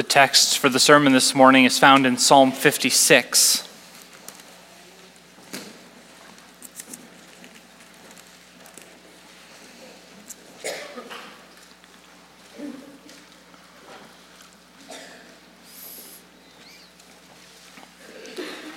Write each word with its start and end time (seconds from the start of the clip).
The 0.00 0.08
text 0.08 0.58
for 0.58 0.70
the 0.70 0.80
sermon 0.80 1.12
this 1.12 1.34
morning 1.34 1.66
is 1.66 1.78
found 1.78 2.06
in 2.06 2.16
Psalm 2.16 2.52
56. 2.52 3.68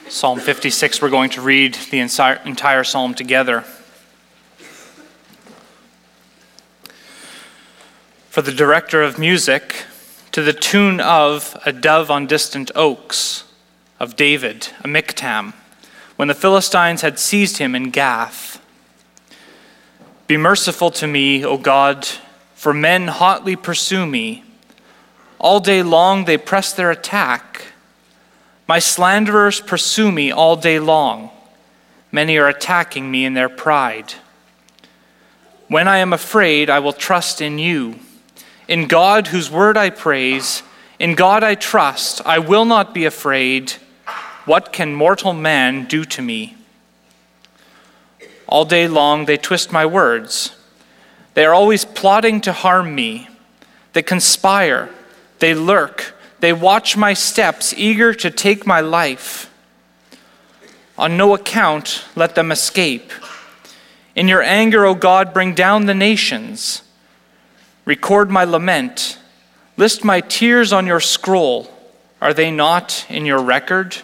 Psalm 0.09 0.39
56, 0.41 1.01
we're 1.01 1.09
going 1.09 1.29
to 1.29 1.39
read 1.39 1.75
the 1.89 1.99
entire 2.01 2.83
psalm 2.83 3.13
together. 3.13 3.61
For 8.29 8.41
the 8.41 8.51
director 8.51 9.01
of 9.01 9.17
music, 9.17 9.85
to 10.33 10.41
the 10.41 10.51
tune 10.51 10.99
of 10.99 11.55
A 11.63 11.71
Dove 11.71 12.09
on 12.09 12.25
Distant 12.25 12.71
Oaks 12.73 13.43
of 13.99 14.15
David, 14.15 14.69
a 14.83 14.87
miktam, 14.87 15.53
when 16.15 16.27
the 16.27 16.33
Philistines 16.33 17.01
had 17.01 17.19
seized 17.19 17.59
him 17.59 17.75
in 17.75 17.91
Gath. 17.91 18.59
Be 20.25 20.35
merciful 20.35 20.89
to 20.89 21.05
me, 21.05 21.45
O 21.45 21.59
God, 21.59 22.07
for 22.55 22.73
men 22.73 23.09
hotly 23.09 23.55
pursue 23.55 24.07
me. 24.07 24.43
All 25.37 25.59
day 25.59 25.83
long 25.83 26.25
they 26.25 26.39
press 26.39 26.73
their 26.73 26.89
attack. 26.89 27.67
My 28.67 28.79
slanderers 28.79 29.61
pursue 29.61 30.11
me 30.11 30.31
all 30.31 30.55
day 30.55 30.79
long. 30.79 31.29
Many 32.11 32.39
are 32.39 32.47
attacking 32.47 33.11
me 33.11 33.23
in 33.23 33.35
their 33.35 33.49
pride. 33.49 34.15
When 35.67 35.87
I 35.87 35.99
am 35.99 36.11
afraid, 36.11 36.71
I 36.71 36.79
will 36.79 36.91
trust 36.91 37.39
in 37.39 37.59
you. 37.59 37.99
In 38.73 38.87
God, 38.87 39.27
whose 39.27 39.51
word 39.51 39.77
I 39.77 39.91
praise, 39.91 40.63
in 40.97 41.13
God 41.13 41.43
I 41.43 41.53
trust, 41.53 42.25
I 42.25 42.39
will 42.39 42.65
not 42.65 42.91
be 42.91 43.05
afraid. 43.05 43.73
What 44.45 44.73
can 44.73 44.95
mortal 44.95 45.31
man 45.31 45.85
do 45.85 46.03
to 46.05 46.23
me? 46.23 46.57
All 48.47 48.65
day 48.65 48.87
long 48.87 49.25
they 49.25 49.37
twist 49.37 49.71
my 49.71 49.85
words. 49.85 50.55
They 51.35 51.45
are 51.45 51.53
always 51.53 51.85
plotting 51.85 52.41
to 52.41 52.51
harm 52.51 52.95
me. 52.95 53.27
They 53.91 54.01
conspire, 54.01 54.89
they 55.37 55.53
lurk, 55.53 56.15
they 56.39 56.51
watch 56.51 56.97
my 56.97 57.13
steps, 57.13 57.75
eager 57.77 58.11
to 58.15 58.31
take 58.31 58.65
my 58.65 58.81
life. 58.81 59.53
On 60.97 61.15
no 61.15 61.35
account 61.35 62.05
let 62.15 62.33
them 62.33 62.51
escape. 62.51 63.11
In 64.15 64.27
your 64.27 64.41
anger, 64.41 64.83
O 64.83 64.95
God, 64.95 65.31
bring 65.31 65.53
down 65.53 65.85
the 65.85 65.93
nations. 65.93 66.81
Record 67.85 68.31
my 68.31 68.43
lament. 68.43 69.17
List 69.75 70.03
my 70.03 70.21
tears 70.21 70.71
on 70.71 70.87
your 70.87 70.99
scroll. 70.99 71.69
Are 72.21 72.33
they 72.33 72.51
not 72.51 73.05
in 73.09 73.25
your 73.25 73.41
record? 73.41 73.97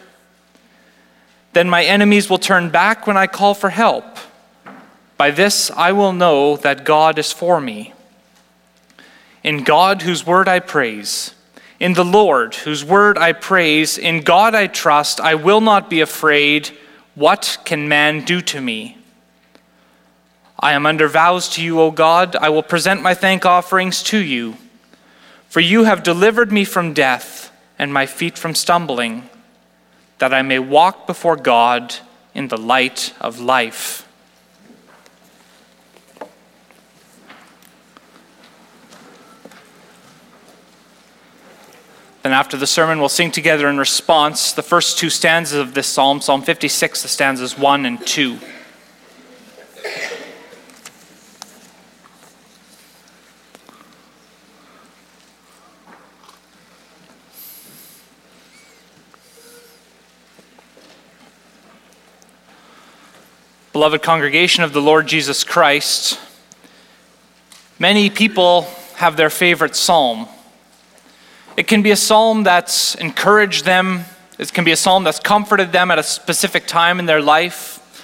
Then 1.53 1.69
my 1.69 1.83
enemies 1.83 2.29
will 2.29 2.37
turn 2.37 2.69
back 2.69 3.07
when 3.07 3.17
I 3.17 3.27
call 3.27 3.53
for 3.53 3.69
help. 3.69 4.17
By 5.17 5.31
this 5.31 5.71
I 5.71 5.91
will 5.91 6.13
know 6.13 6.57
that 6.57 6.83
God 6.83 7.17
is 7.17 7.31
for 7.31 7.59
me. 7.59 7.93
In 9.43 9.63
God, 9.63 10.01
whose 10.01 10.25
word 10.25 10.47
I 10.47 10.59
praise, 10.59 11.33
in 11.79 11.93
the 11.93 12.05
Lord, 12.05 12.55
whose 12.55 12.83
word 12.83 13.17
I 13.17 13.31
praise, 13.31 13.97
in 13.97 14.21
God 14.21 14.53
I 14.53 14.67
trust, 14.67 15.21
I 15.21 15.35
will 15.35 15.61
not 15.61 15.89
be 15.89 16.01
afraid. 16.01 16.71
What 17.15 17.57
can 17.63 17.87
man 17.87 18.25
do 18.25 18.41
to 18.41 18.59
me? 18.59 18.97
I 20.61 20.73
am 20.73 20.85
under 20.85 21.07
vows 21.07 21.47
to 21.49 21.63
you, 21.63 21.79
O 21.79 21.89
God. 21.89 22.35
I 22.35 22.49
will 22.49 22.63
present 22.63 23.01
my 23.01 23.13
thank 23.13 23.45
offerings 23.45 24.03
to 24.03 24.17
you. 24.17 24.57
For 25.47 25.61
you 25.61 25.85
have 25.85 26.03
delivered 26.03 26.51
me 26.51 26.65
from 26.65 26.93
death 26.93 27.51
and 27.79 27.93
my 27.93 28.05
feet 28.05 28.37
from 28.37 28.53
stumbling, 28.53 29.29
that 30.17 30.33
I 30.33 30.41
may 30.41 30.59
walk 30.59 31.07
before 31.07 31.37
God 31.37 31.95
in 32.35 32.49
the 32.49 32.57
light 32.57 33.13
of 33.21 33.39
life. 33.39 34.05
Then, 42.21 42.33
after 42.33 42.57
the 42.57 42.67
sermon, 42.67 42.99
we'll 42.99 43.07
sing 43.07 43.31
together 43.31 43.69
in 43.69 43.77
response 43.77 44.51
the 44.51 44.61
first 44.61 44.97
two 44.97 45.09
stanzas 45.09 45.57
of 45.57 45.73
this 45.73 45.87
psalm, 45.87 46.19
Psalm 46.19 46.41
56, 46.41 47.01
the 47.01 47.07
stanzas 47.07 47.57
1 47.57 47.85
and 47.85 48.05
2. 48.05 48.37
Beloved 63.79 64.03
congregation 64.03 64.61
of 64.65 64.73
the 64.73 64.81
Lord 64.81 65.07
Jesus 65.07 65.45
Christ, 65.45 66.19
many 67.79 68.09
people 68.09 68.63
have 68.95 69.15
their 69.15 69.29
favorite 69.29 69.73
psalm. 69.73 70.27
It 71.55 71.65
can 71.65 71.81
be 71.81 71.91
a 71.91 71.95
psalm 71.95 72.43
that's 72.43 72.95
encouraged 72.95 73.63
them, 73.63 74.03
it 74.37 74.51
can 74.51 74.65
be 74.65 74.73
a 74.73 74.75
psalm 74.75 75.05
that's 75.05 75.21
comforted 75.21 75.71
them 75.71 75.91
at 75.91 75.97
a 75.97 76.03
specific 76.03 76.67
time 76.67 76.99
in 76.99 77.05
their 77.05 77.21
life, 77.21 78.03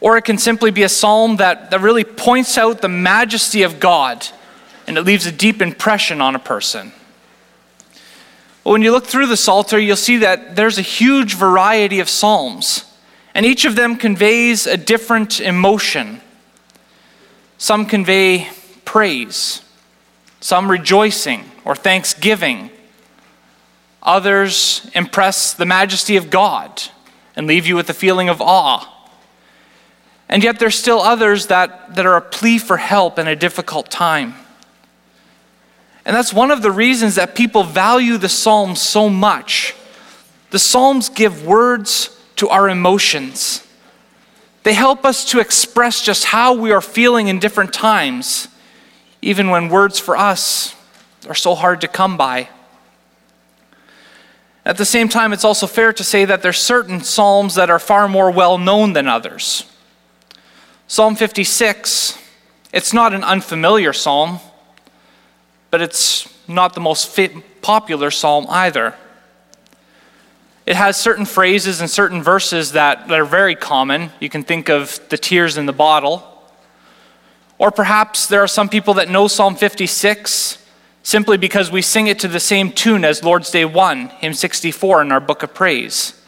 or 0.00 0.16
it 0.16 0.22
can 0.22 0.38
simply 0.38 0.70
be 0.70 0.84
a 0.84 0.88
psalm 0.88 1.34
that, 1.38 1.72
that 1.72 1.80
really 1.80 2.04
points 2.04 2.56
out 2.56 2.80
the 2.80 2.88
majesty 2.88 3.64
of 3.64 3.80
God 3.80 4.24
and 4.86 4.96
it 4.96 5.02
leaves 5.02 5.26
a 5.26 5.32
deep 5.32 5.60
impression 5.60 6.20
on 6.20 6.36
a 6.36 6.38
person. 6.38 6.92
But 8.62 8.70
when 8.70 8.82
you 8.82 8.92
look 8.92 9.06
through 9.06 9.26
the 9.26 9.36
Psalter, 9.36 9.80
you'll 9.80 9.96
see 9.96 10.18
that 10.18 10.54
there's 10.54 10.78
a 10.78 10.82
huge 10.82 11.34
variety 11.34 11.98
of 11.98 12.08
psalms. 12.08 12.84
And 13.34 13.46
each 13.46 13.64
of 13.64 13.76
them 13.76 13.96
conveys 13.96 14.66
a 14.66 14.76
different 14.76 15.40
emotion. 15.40 16.20
Some 17.58 17.86
convey 17.86 18.48
praise, 18.84 19.62
some 20.40 20.70
rejoicing 20.70 21.50
or 21.64 21.74
thanksgiving. 21.74 22.70
Others 24.02 24.90
impress 24.94 25.54
the 25.54 25.64
majesty 25.64 26.16
of 26.16 26.28
God 26.28 26.82
and 27.36 27.46
leave 27.46 27.66
you 27.66 27.76
with 27.76 27.88
a 27.88 27.94
feeling 27.94 28.28
of 28.28 28.40
awe. 28.40 28.88
And 30.28 30.42
yet, 30.42 30.58
there's 30.58 30.78
still 30.78 31.00
others 31.00 31.48
that, 31.48 31.94
that 31.94 32.06
are 32.06 32.16
a 32.16 32.22
plea 32.22 32.58
for 32.58 32.78
help 32.78 33.18
in 33.18 33.28
a 33.28 33.36
difficult 33.36 33.90
time. 33.90 34.34
And 36.04 36.16
that's 36.16 36.32
one 36.32 36.50
of 36.50 36.62
the 36.62 36.70
reasons 36.70 37.14
that 37.14 37.34
people 37.34 37.64
value 37.64 38.16
the 38.16 38.28
Psalms 38.28 38.80
so 38.80 39.08
much. 39.08 39.74
The 40.50 40.58
Psalms 40.58 41.08
give 41.08 41.46
words 41.46 42.18
to 42.42 42.48
our 42.48 42.68
emotions. 42.68 43.64
They 44.64 44.74
help 44.74 45.04
us 45.04 45.24
to 45.26 45.38
express 45.38 46.02
just 46.02 46.24
how 46.24 46.54
we 46.54 46.72
are 46.72 46.80
feeling 46.80 47.28
in 47.28 47.38
different 47.38 47.72
times, 47.72 48.48
even 49.22 49.48
when 49.48 49.68
words 49.68 50.00
for 50.00 50.16
us 50.16 50.74
are 51.28 51.36
so 51.36 51.54
hard 51.54 51.80
to 51.82 51.86
come 51.86 52.16
by. 52.16 52.48
At 54.64 54.76
the 54.76 54.84
same 54.84 55.08
time, 55.08 55.32
it's 55.32 55.44
also 55.44 55.68
fair 55.68 55.92
to 55.92 56.02
say 56.02 56.24
that 56.24 56.42
there's 56.42 56.58
certain 56.58 57.00
psalms 57.00 57.54
that 57.54 57.70
are 57.70 57.78
far 57.78 58.08
more 58.08 58.32
well 58.32 58.58
known 58.58 58.92
than 58.92 59.06
others. 59.06 59.70
Psalm 60.88 61.14
56, 61.14 62.18
it's 62.72 62.92
not 62.92 63.14
an 63.14 63.22
unfamiliar 63.22 63.92
psalm, 63.92 64.40
but 65.70 65.80
it's 65.80 66.28
not 66.48 66.74
the 66.74 66.80
most 66.80 67.16
popular 67.60 68.10
psalm 68.10 68.46
either. 68.48 68.96
It 70.64 70.76
has 70.76 70.96
certain 70.96 71.24
phrases 71.24 71.80
and 71.80 71.90
certain 71.90 72.22
verses 72.22 72.72
that, 72.72 73.08
that 73.08 73.18
are 73.18 73.24
very 73.24 73.56
common. 73.56 74.10
You 74.20 74.28
can 74.28 74.44
think 74.44 74.68
of 74.68 75.00
the 75.08 75.18
tears 75.18 75.58
in 75.58 75.66
the 75.66 75.72
bottle. 75.72 76.28
Or 77.58 77.70
perhaps 77.70 78.26
there 78.26 78.40
are 78.40 78.48
some 78.48 78.68
people 78.68 78.94
that 78.94 79.08
know 79.08 79.28
Psalm 79.28 79.56
56 79.56 80.58
simply 81.02 81.36
because 81.36 81.70
we 81.70 81.82
sing 81.82 82.06
it 82.06 82.20
to 82.20 82.28
the 82.28 82.40
same 82.40 82.70
tune 82.70 83.04
as 83.04 83.24
Lord's 83.24 83.50
Day 83.50 83.64
1, 83.64 84.08
hymn 84.08 84.34
64 84.34 85.02
in 85.02 85.12
our 85.12 85.20
book 85.20 85.42
of 85.42 85.52
praise. 85.52 86.20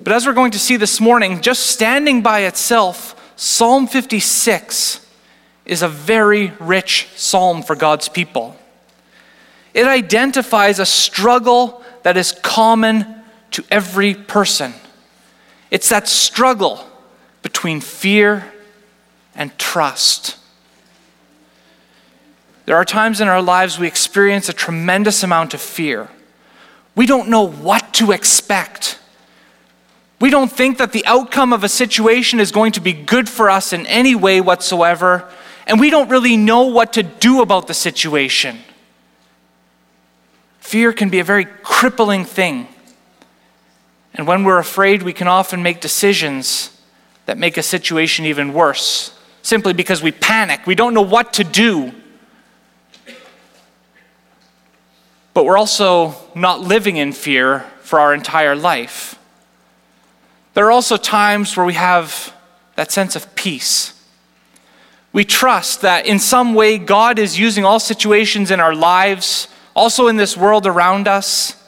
But 0.00 0.12
as 0.12 0.26
we're 0.26 0.34
going 0.34 0.50
to 0.50 0.58
see 0.58 0.76
this 0.76 1.00
morning, 1.00 1.40
just 1.40 1.66
standing 1.66 2.22
by 2.22 2.40
itself, 2.40 3.32
Psalm 3.36 3.86
56 3.86 5.06
is 5.64 5.82
a 5.82 5.88
very 5.88 6.52
rich 6.60 7.08
psalm 7.16 7.62
for 7.62 7.74
God's 7.74 8.08
people. 8.08 8.56
It 9.72 9.86
identifies 9.86 10.78
a 10.78 10.86
struggle 10.86 11.83
that 12.04 12.16
is 12.16 12.32
common 12.42 13.22
to 13.50 13.64
every 13.70 14.14
person. 14.14 14.72
It's 15.70 15.88
that 15.88 16.06
struggle 16.06 16.86
between 17.42 17.80
fear 17.80 18.52
and 19.34 19.56
trust. 19.58 20.36
There 22.66 22.76
are 22.76 22.84
times 22.84 23.20
in 23.20 23.28
our 23.28 23.42
lives 23.42 23.78
we 23.78 23.86
experience 23.86 24.48
a 24.48 24.52
tremendous 24.52 25.22
amount 25.22 25.54
of 25.54 25.60
fear. 25.60 26.08
We 26.94 27.06
don't 27.06 27.28
know 27.28 27.46
what 27.46 27.92
to 27.94 28.12
expect. 28.12 28.98
We 30.20 30.30
don't 30.30 30.52
think 30.52 30.78
that 30.78 30.92
the 30.92 31.04
outcome 31.06 31.52
of 31.52 31.64
a 31.64 31.68
situation 31.68 32.38
is 32.38 32.52
going 32.52 32.72
to 32.72 32.80
be 32.80 32.92
good 32.92 33.28
for 33.28 33.50
us 33.50 33.72
in 33.72 33.86
any 33.86 34.14
way 34.14 34.40
whatsoever, 34.40 35.28
and 35.66 35.80
we 35.80 35.90
don't 35.90 36.08
really 36.08 36.36
know 36.36 36.62
what 36.62 36.92
to 36.94 37.02
do 37.02 37.42
about 37.42 37.66
the 37.66 37.74
situation. 37.74 38.58
Fear 40.64 40.94
can 40.94 41.10
be 41.10 41.20
a 41.20 41.24
very 41.24 41.44
crippling 41.44 42.24
thing. 42.24 42.66
And 44.14 44.26
when 44.26 44.44
we're 44.44 44.58
afraid, 44.58 45.02
we 45.02 45.12
can 45.12 45.28
often 45.28 45.62
make 45.62 45.82
decisions 45.82 46.74
that 47.26 47.36
make 47.36 47.58
a 47.58 47.62
situation 47.62 48.24
even 48.24 48.54
worse, 48.54 49.16
simply 49.42 49.74
because 49.74 50.02
we 50.02 50.10
panic. 50.10 50.66
We 50.66 50.74
don't 50.74 50.94
know 50.94 51.02
what 51.02 51.34
to 51.34 51.44
do. 51.44 51.92
But 55.34 55.44
we're 55.44 55.58
also 55.58 56.14
not 56.34 56.60
living 56.60 56.96
in 56.96 57.12
fear 57.12 57.66
for 57.82 58.00
our 58.00 58.14
entire 58.14 58.56
life. 58.56 59.18
There 60.54 60.66
are 60.66 60.72
also 60.72 60.96
times 60.96 61.54
where 61.58 61.66
we 61.66 61.74
have 61.74 62.34
that 62.76 62.90
sense 62.90 63.14
of 63.16 63.34
peace. 63.34 63.92
We 65.12 65.26
trust 65.26 65.82
that 65.82 66.06
in 66.06 66.18
some 66.18 66.54
way 66.54 66.78
God 66.78 67.18
is 67.18 67.38
using 67.38 67.66
all 67.66 67.78
situations 67.78 68.50
in 68.50 68.60
our 68.60 68.74
lives, 68.74 69.48
also 69.74 70.06
in 70.08 70.16
this 70.16 70.36
world 70.36 70.66
around 70.66 71.08
us, 71.08 71.62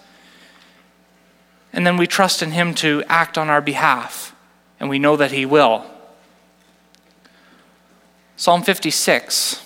and 1.73 1.87
then 1.87 1.97
we 1.97 2.07
trust 2.07 2.43
in 2.43 2.53
Him 2.53 2.75
to 2.77 3.03
act 3.09 3.37
on 3.37 3.51
our 3.51 3.61
behalf, 3.61 4.35
and 4.81 4.89
we 4.89 4.99
know 4.99 5.17
that 5.17 5.33
He 5.33 5.45
will. 5.45 5.85
Psalm 8.37 8.63
56, 8.63 9.63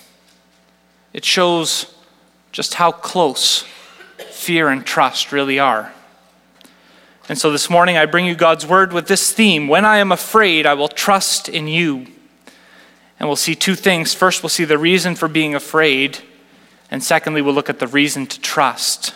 it 1.13 1.25
shows 1.25 1.93
just 2.51 2.75
how 2.75 2.91
close 2.91 3.65
fear 4.29 4.69
and 4.69 4.85
trust 4.85 5.31
really 5.31 5.59
are. 5.59 5.93
And 7.29 7.37
so 7.37 7.51
this 7.51 7.69
morning 7.69 7.97
I 7.97 8.05
bring 8.05 8.25
you 8.25 8.35
God's 8.35 8.65
word 8.65 8.91
with 8.91 9.07
this 9.07 9.31
theme 9.31 9.67
When 9.67 9.85
I 9.85 9.97
am 9.97 10.11
afraid, 10.11 10.65
I 10.65 10.73
will 10.73 10.87
trust 10.87 11.47
in 11.47 11.67
you. 11.67 12.07
And 13.19 13.29
we'll 13.29 13.35
see 13.35 13.55
two 13.55 13.75
things. 13.75 14.13
First, 14.13 14.41
we'll 14.41 14.49
see 14.49 14.65
the 14.65 14.77
reason 14.77 15.15
for 15.15 15.27
being 15.27 15.53
afraid. 15.53 16.19
And 16.91 17.01
secondly, 17.01 17.41
we'll 17.41 17.53
look 17.53 17.69
at 17.69 17.79
the 17.79 17.87
reason 17.87 18.27
to 18.27 18.39
trust. 18.41 19.15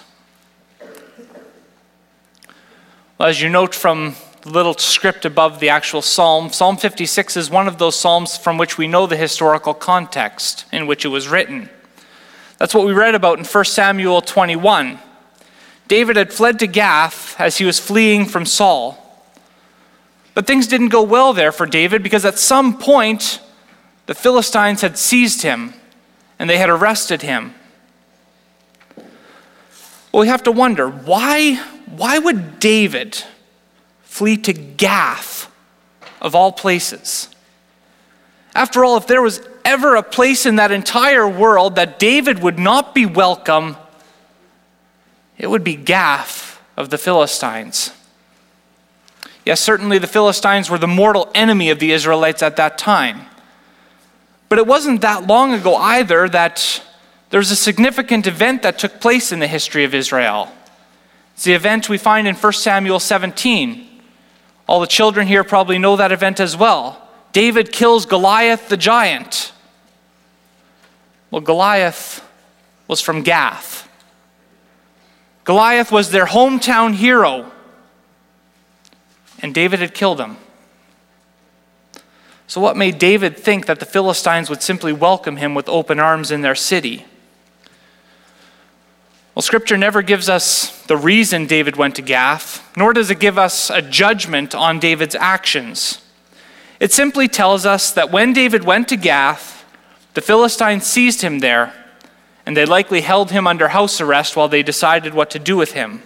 Well, 3.18 3.30
as 3.30 3.42
you 3.42 3.50
note 3.50 3.76
from 3.76 4.16
the 4.42 4.50
little 4.50 4.74
script 4.76 5.26
above 5.26 5.60
the 5.60 5.70
actual 5.70 6.02
psalm, 6.02 6.52
Psalm 6.52 6.78
56 6.78 7.36
is 7.36 7.50
one 7.50 7.68
of 7.68 7.78
those 7.78 7.98
psalms 7.98 8.38
from 8.38 8.58
which 8.58 8.78
we 8.78 8.88
know 8.88 9.08
the 9.08 9.18
historical 9.18 9.74
context 9.74 10.66
in 10.72 10.88
which 10.88 11.04
it 11.04 11.10
was 11.10 11.28
written. 11.28 11.70
That's 12.58 12.74
what 12.74 12.86
we 12.86 12.94
read 12.94 13.16
about 13.16 13.40
in 13.40 13.46
1 13.46 13.66
Samuel 13.66 14.22
21. 14.22 15.00
David 15.88 16.16
had 16.16 16.34
fled 16.34 16.60
to 16.60 16.68
Gath 16.68 17.40
as 17.40 17.58
he 17.58 17.66
was 17.66 17.80
fleeing 17.80 18.26
from 18.26 18.46
Saul. 18.46 19.02
But 20.34 20.48
things 20.48 20.68
didn't 20.68 20.90
go 20.90 21.02
well 21.02 21.34
there 21.34 21.52
for 21.52 21.66
David 21.66 22.04
because 22.04 22.26
at 22.26 22.38
some 22.38 22.78
point 22.78 23.42
the 24.06 24.16
Philistines 24.16 24.82
had 24.82 24.98
seized 24.98 25.42
him 25.42 25.74
and 26.40 26.50
they 26.50 26.58
had 26.58 26.70
arrested 26.70 27.22
him. 27.22 27.54
Well, 30.16 30.22
we 30.22 30.30
have 30.30 30.44
to 30.44 30.52
wonder 30.54 30.90
why, 30.90 31.56
why 31.88 32.18
would 32.18 32.62
David 32.62 33.22
flee 34.04 34.38
to 34.38 34.54
Gath, 34.54 35.52
of 36.22 36.34
all 36.34 36.54
places? 36.54 37.28
After 38.56 38.86
all, 38.86 38.96
if 38.96 39.08
there 39.08 39.22
was 39.22 39.46
ever 39.66 39.98
a 39.98 40.04
place 40.04 40.46
in 40.46 40.56
that 40.56 40.72
entire 40.72 41.28
world 41.28 41.76
that 41.76 42.00
David 42.00 42.40
would 42.40 42.58
not 42.58 42.96
be 42.96 43.06
welcome, 43.06 43.76
it 45.38 45.48
would 45.48 45.66
be 45.66 45.76
Gath 45.76 46.62
of 46.78 46.92
the 46.92 46.98
Philistines. 46.98 47.92
Yes, 49.44 49.60
certainly 49.60 49.98
the 49.98 50.08
Philistines 50.08 50.70
were 50.70 50.78
the 50.78 50.88
mortal 50.88 51.30
enemy 51.36 51.70
of 51.72 51.80
the 51.80 51.92
Israelites 51.92 52.42
at 52.42 52.56
that 52.56 52.78
time. 52.78 53.26
But 54.48 54.60
it 54.60 54.66
wasn't 54.66 55.02
that 55.02 55.28
long 55.28 55.54
ago 55.54 55.76
either 55.76 56.30
that 56.30 56.82
there 57.36 57.42
was 57.42 57.52
a 57.52 57.56
significant 57.58 58.28
event 58.28 58.62
that 58.62 58.80
took 58.80 59.02
place 59.02 59.34
in 59.34 59.40
the 59.40 59.48
history 59.48 59.84
of 59.84 59.94
Israel. 59.94 60.50
It's 61.34 61.44
the 61.44 61.52
event 61.52 61.90
we 61.90 61.98
find 61.98 62.30
in 62.30 62.36
1 62.36 62.54
Samuel 62.54 62.98
17. 62.98 63.86
All 64.70 64.80
the 64.80 64.88
children 64.88 65.28
here 65.28 65.44
probably 65.44 65.78
know 65.78 65.98
that 65.98 66.14
event 66.14 66.40
as 66.40 66.56
well. 66.56 67.06
David 67.34 67.74
kills 67.74 68.06
Goliath 68.06 68.70
the 68.70 68.78
giant. 68.78 69.52
Well, 71.30 71.42
Goliath 71.42 72.26
was 72.88 73.02
from 73.02 73.22
Gath. 73.22 73.86
Goliath 75.44 75.92
was 75.92 76.12
their 76.12 76.28
hometown 76.28 76.94
hero, 76.94 77.52
and 79.42 79.54
David 79.54 79.82
had 79.82 79.94
killed 79.94 80.22
him. 80.22 80.38
So, 82.48 82.62
what 82.62 82.78
made 82.78 82.98
David 82.98 83.36
think 83.38 83.66
that 83.66 83.82
the 83.82 83.86
Philistines 83.86 84.50
would 84.50 84.64
simply 84.64 84.94
welcome 84.94 85.36
him 85.36 85.54
with 85.54 85.68
open 85.68 86.00
arms 86.00 86.32
in 86.32 86.40
their 86.40 86.56
city? 86.56 87.06
Well, 89.36 89.42
Scripture 89.42 89.76
never 89.76 90.02
gives 90.02 90.30
us 90.30 90.82
the 90.84 90.96
reason 90.96 91.46
David 91.46 91.76
went 91.76 91.98
to 91.98 92.02
Gath, 92.02 92.66
nor 92.78 92.94
does 92.94 93.12
it 93.12 93.20
give 93.20 93.38
us 93.38 93.70
a 93.70 93.82
judgment 93.82 94.56
on 94.56 94.80
David's 94.80 95.14
actions. 95.14 96.02
It 96.80 96.94
simply 96.94 97.28
tells 97.28 97.66
us 97.66 97.92
that 97.92 98.12
when 98.12 98.32
David 98.32 98.64
went 98.64 98.88
to 98.90 98.96
Gath, 98.96 99.66
the 100.14 100.22
Philistines 100.22 100.88
seized 100.88 101.22
him 101.22 101.40
there 101.40 101.74
and 102.46 102.56
they 102.56 102.64
likely 102.64 103.02
held 103.02 103.32
him 103.32 103.46
under 103.46 103.70
house 103.70 104.00
arrest 104.00 104.38
while 104.38 104.48
they 104.48 104.64
decided 104.64 105.14
what 105.14 105.32
to 105.32 105.40
do 105.40 105.58
with 105.58 105.74
him. 105.74 106.02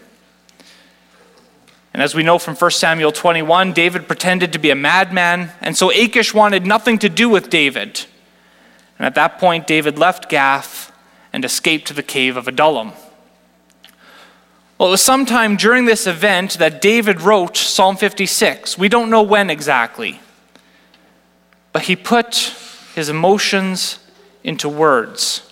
And 1.93 2.01
as 2.01 2.15
we 2.15 2.23
know 2.23 2.39
from 2.39 2.55
1 2.55 2.71
Samuel 2.71 3.11
21, 3.11 3.73
David 3.73 4.07
pretended 4.07 4.53
to 4.53 4.59
be 4.59 4.69
a 4.69 4.75
madman, 4.75 5.51
and 5.59 5.75
so 5.75 5.91
Achish 5.91 6.33
wanted 6.33 6.65
nothing 6.65 6.97
to 6.99 7.09
do 7.09 7.29
with 7.29 7.49
David. 7.49 8.05
And 8.97 9.05
at 9.05 9.15
that 9.15 9.37
point, 9.37 9.67
David 9.67 9.99
left 9.99 10.29
Gath 10.29 10.91
and 11.33 11.43
escaped 11.43 11.87
to 11.89 11.93
the 11.93 12.03
cave 12.03 12.37
of 12.37 12.47
Adullam. 12.47 12.93
Well, 14.79 14.87
it 14.87 14.91
was 14.91 15.01
sometime 15.01 15.57
during 15.57 15.83
this 15.83 16.07
event 16.07 16.53
that 16.53 16.81
David 16.81 17.19
wrote 17.19 17.57
Psalm 17.57 17.97
56. 17.97 18.77
We 18.77 18.87
don't 18.87 19.09
know 19.09 19.21
when 19.21 19.49
exactly, 19.49 20.21
but 21.73 21.83
he 21.83 21.97
put 21.97 22.53
his 22.95 23.09
emotions 23.09 23.99
into 24.41 24.69
words 24.69 25.51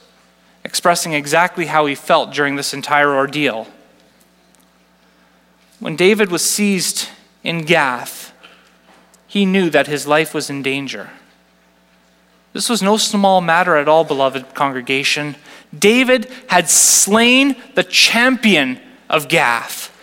expressing 0.64 1.12
exactly 1.12 1.66
how 1.66 1.88
he 1.88 1.96
felt 1.96 2.32
during 2.32 2.56
this 2.56 2.74
entire 2.74 3.14
ordeal. 3.14 3.68
When 5.82 5.98
David 5.98 6.32
was 6.32 6.42
seized 6.42 7.10
in 7.44 7.64
Gath, 7.64 8.32
he 9.28 9.46
knew 9.46 9.70
that 9.70 9.88
his 9.88 10.08
life 10.08 10.34
was 10.34 10.50
in 10.50 10.64
danger. 10.64 11.10
This 12.54 12.70
was 12.70 12.82
no 12.82 12.96
small 12.96 13.42
matter 13.42 13.76
at 13.76 13.90
all, 13.90 14.06
beloved 14.06 14.56
congregation. 14.56 15.36
David 15.78 16.32
had 16.48 16.70
slain 16.70 17.58
the 17.76 17.84
champion 17.84 18.80
of 19.10 19.28
Gath. 19.28 19.94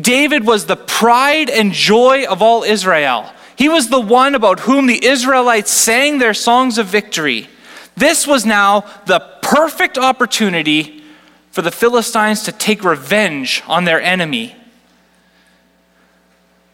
David 0.00 0.46
was 0.46 0.66
the 0.66 0.76
pride 0.76 1.50
and 1.50 1.72
joy 1.72 2.24
of 2.24 2.42
all 2.42 2.62
Israel. 2.62 3.30
He 3.56 3.68
was 3.68 3.88
the 3.88 4.00
one 4.00 4.34
about 4.34 4.60
whom 4.60 4.86
the 4.86 5.04
Israelites 5.04 5.70
sang 5.70 6.18
their 6.18 6.34
songs 6.34 6.78
of 6.78 6.86
victory. 6.86 7.48
This 7.96 8.26
was 8.26 8.46
now 8.46 8.84
the 9.06 9.20
perfect 9.42 9.98
opportunity 9.98 11.02
for 11.50 11.62
the 11.62 11.72
Philistines 11.72 12.44
to 12.44 12.52
take 12.52 12.84
revenge 12.84 13.64
on 13.66 13.84
their 13.84 14.00
enemy. 14.00 14.54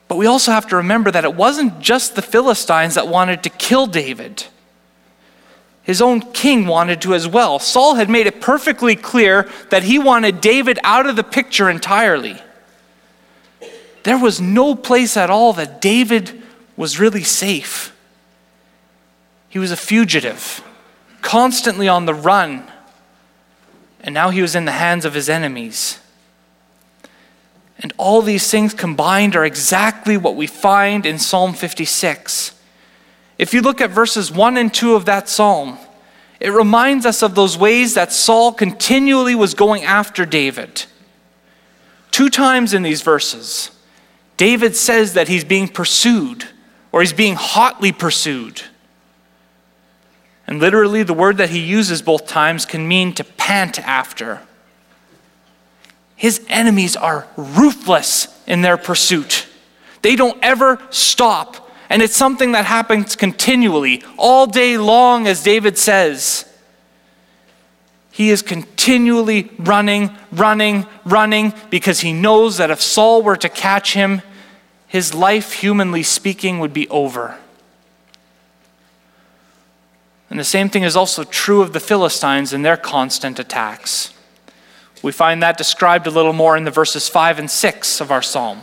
But 0.09 0.17
we 0.17 0.27
also 0.27 0.53
have 0.53 0.67
to 0.69 0.77
remember 0.77 1.11
that 1.11 1.25
it 1.25 1.35
wasn't 1.35 1.81
just 1.81 2.15
the 2.15 2.23
Philistines 2.23 2.95
that 2.95 3.09
wanted 3.09 3.43
to 3.45 3.49
kill 3.49 3.87
David. 3.87 4.45
His 5.85 6.01
own 6.01 6.33
king 6.33 6.67
wanted 6.67 7.03
to 7.03 7.15
as 7.15 7.29
well. 7.29 7.59
Saul 7.59 7.95
had 7.95 8.09
made 8.11 8.27
it 8.27 8.41
perfectly 8.41 8.97
clear 8.97 9.49
that 9.71 9.85
he 9.85 9.99
wanted 9.99 10.41
David 10.41 10.79
out 10.83 11.07
of 11.07 11.15
the 11.15 11.23
picture 11.23 11.69
entirely. 11.69 12.41
There 14.03 14.19
was 14.19 14.41
no 14.41 14.75
place 14.75 15.17
at 15.17 15.31
all 15.31 15.53
that 15.55 15.81
David 15.81 16.43
was 16.77 16.99
really 16.99 17.23
safe. 17.23 17.95
He 19.49 19.59
was 19.59 19.71
a 19.71 19.77
fugitive 19.77 20.63
constantly 21.25 21.89
on 21.89 22.07
the 22.07 22.15
run. 22.15 22.71
And 24.01 24.15
now 24.15 24.31
he 24.31 24.43
was 24.43 24.55
in 24.55 24.67
the 24.67 24.73
hands 24.73 25.05
of 25.05 25.15
his 25.15 25.29
enemies. 25.29 25.99
And 27.79 27.93
all 27.97 28.23
these 28.23 28.51
things 28.51 28.75
combined 28.75 29.35
are 29.35 29.45
exactly 29.45 30.17
what 30.17 30.37
we 30.37 30.47
find 30.47 31.07
in 31.07 31.19
Psalm 31.19 31.55
56. 31.55 32.53
If 33.39 33.53
you 33.53 33.63
look 33.63 33.81
at 33.81 33.91
verses 33.91 34.31
1 34.31 34.57
and 34.57 34.73
2 34.73 34.95
of 34.95 35.07
that 35.07 35.29
psalm, 35.29 35.79
it 36.41 36.51
reminds 36.51 37.07
us 37.07 37.23
of 37.23 37.35
those 37.35 37.57
ways 37.57 37.95
that 37.95 38.13
Saul 38.13 38.53
continually 38.53 39.35
was 39.35 39.55
going 39.55 39.85
after 39.85 40.25
David. 40.25 40.85
Two 42.11 42.29
times 42.29 42.75
in 42.75 42.83
these 42.83 43.03
verses, 43.03 43.71
David 44.37 44.77
says 44.77 45.15
that 45.15 45.29
he's 45.29 45.45
being 45.45 45.69
pursued 45.69 46.47
or 46.93 47.01
he's 47.01 47.13
being 47.13 47.35
hotly 47.35 47.93
pursued. 47.93 48.63
And 50.47 50.61
literally, 50.61 51.03
the 51.03 51.15
word 51.15 51.39
that 51.39 51.51
he 51.51 51.59
uses 51.59 52.03
both 52.03 52.27
times 52.27 52.67
can 52.67 52.87
mean 52.87 53.15
to 53.15 53.25
pant 53.25 53.81
after. 53.81 54.43
His 56.15 56.45
enemies 56.49 56.95
are 56.95 57.27
ruthless 57.37 58.29
in 58.47 58.63
their 58.63 58.77
pursuit, 58.77 59.47
they 60.03 60.17
don't 60.17 60.39
ever 60.43 60.81
stop. 60.91 61.64
And 61.89 62.03
it's 62.03 62.17
something 62.17 62.53
that 62.53 62.65
happens 62.65 63.17
continually, 63.17 64.03
all 64.17 64.47
day 64.47 64.79
long, 64.79 65.27
as 65.27 65.43
David 65.43 65.77
says. 65.79 66.49
He 68.11 68.31
is 68.31 68.43
continually 68.43 69.51
running, 69.59 70.17
running, 70.31 70.87
running 71.05 71.53
because 71.69 72.01
he 72.01 72.13
knows 72.13 72.59
that 72.59 72.71
if 72.71 72.81
Saul 72.81 73.23
were 73.23 73.37
to 73.37 73.49
catch 73.49 73.95
him, 73.95 74.23
his 74.87 75.13
life, 75.13 75.55
humanly 75.55 76.05
speaking, 76.05 76.61
would 76.61 76.73
be 76.73 76.89
over. 76.89 77.37
And 80.31 80.39
the 80.39 80.45
same 80.45 80.69
thing 80.69 80.85
is 80.85 80.97
also 80.97 81.25
true 81.25 81.61
of 81.61 81.73
the 81.73 81.81
Philistines 81.81 82.53
and 82.53 82.65
their 82.65 82.77
constant 82.77 83.39
attacks. 83.39 84.15
We 85.03 85.13
find 85.13 85.43
that 85.43 85.59
described 85.59 86.07
a 86.07 86.11
little 86.11 86.33
more 86.33 86.57
in 86.57 86.65
the 86.65 86.71
verses 86.71 87.09
5 87.09 87.39
and 87.39 87.51
6 87.51 88.01
of 88.01 88.11
our 88.11 88.23
psalm. 88.23 88.63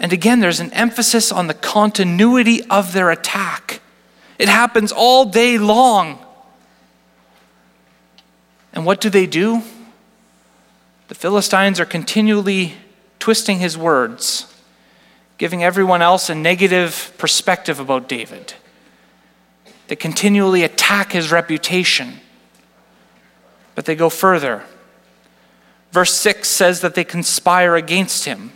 And 0.00 0.14
again, 0.14 0.40
there's 0.40 0.60
an 0.60 0.72
emphasis 0.72 1.30
on 1.30 1.46
the 1.46 1.54
continuity 1.54 2.64
of 2.64 2.94
their 2.94 3.10
attack. 3.10 3.82
It 4.38 4.48
happens 4.48 4.90
all 4.90 5.26
day 5.26 5.58
long. 5.58 6.18
And 8.72 8.86
what 8.86 9.00
do 9.00 9.10
they 9.10 9.26
do? 9.26 9.62
The 11.08 11.14
Philistines 11.14 11.78
are 11.78 11.84
continually 11.84 12.74
twisting 13.18 13.58
his 13.58 13.76
words, 13.76 14.52
giving 15.36 15.62
everyone 15.62 16.00
else 16.00 16.30
a 16.30 16.34
negative 16.34 17.12
perspective 17.18 17.78
about 17.78 18.08
David. 18.08 18.54
They 19.88 19.96
continually 19.96 20.62
attack 20.62 21.12
his 21.12 21.30
reputation, 21.30 22.20
but 23.74 23.84
they 23.84 23.96
go 23.96 24.08
further. 24.08 24.62
Verse 25.92 26.14
6 26.14 26.48
says 26.48 26.80
that 26.80 26.94
they 26.94 27.04
conspire 27.04 27.74
against 27.76 28.24
him, 28.24 28.52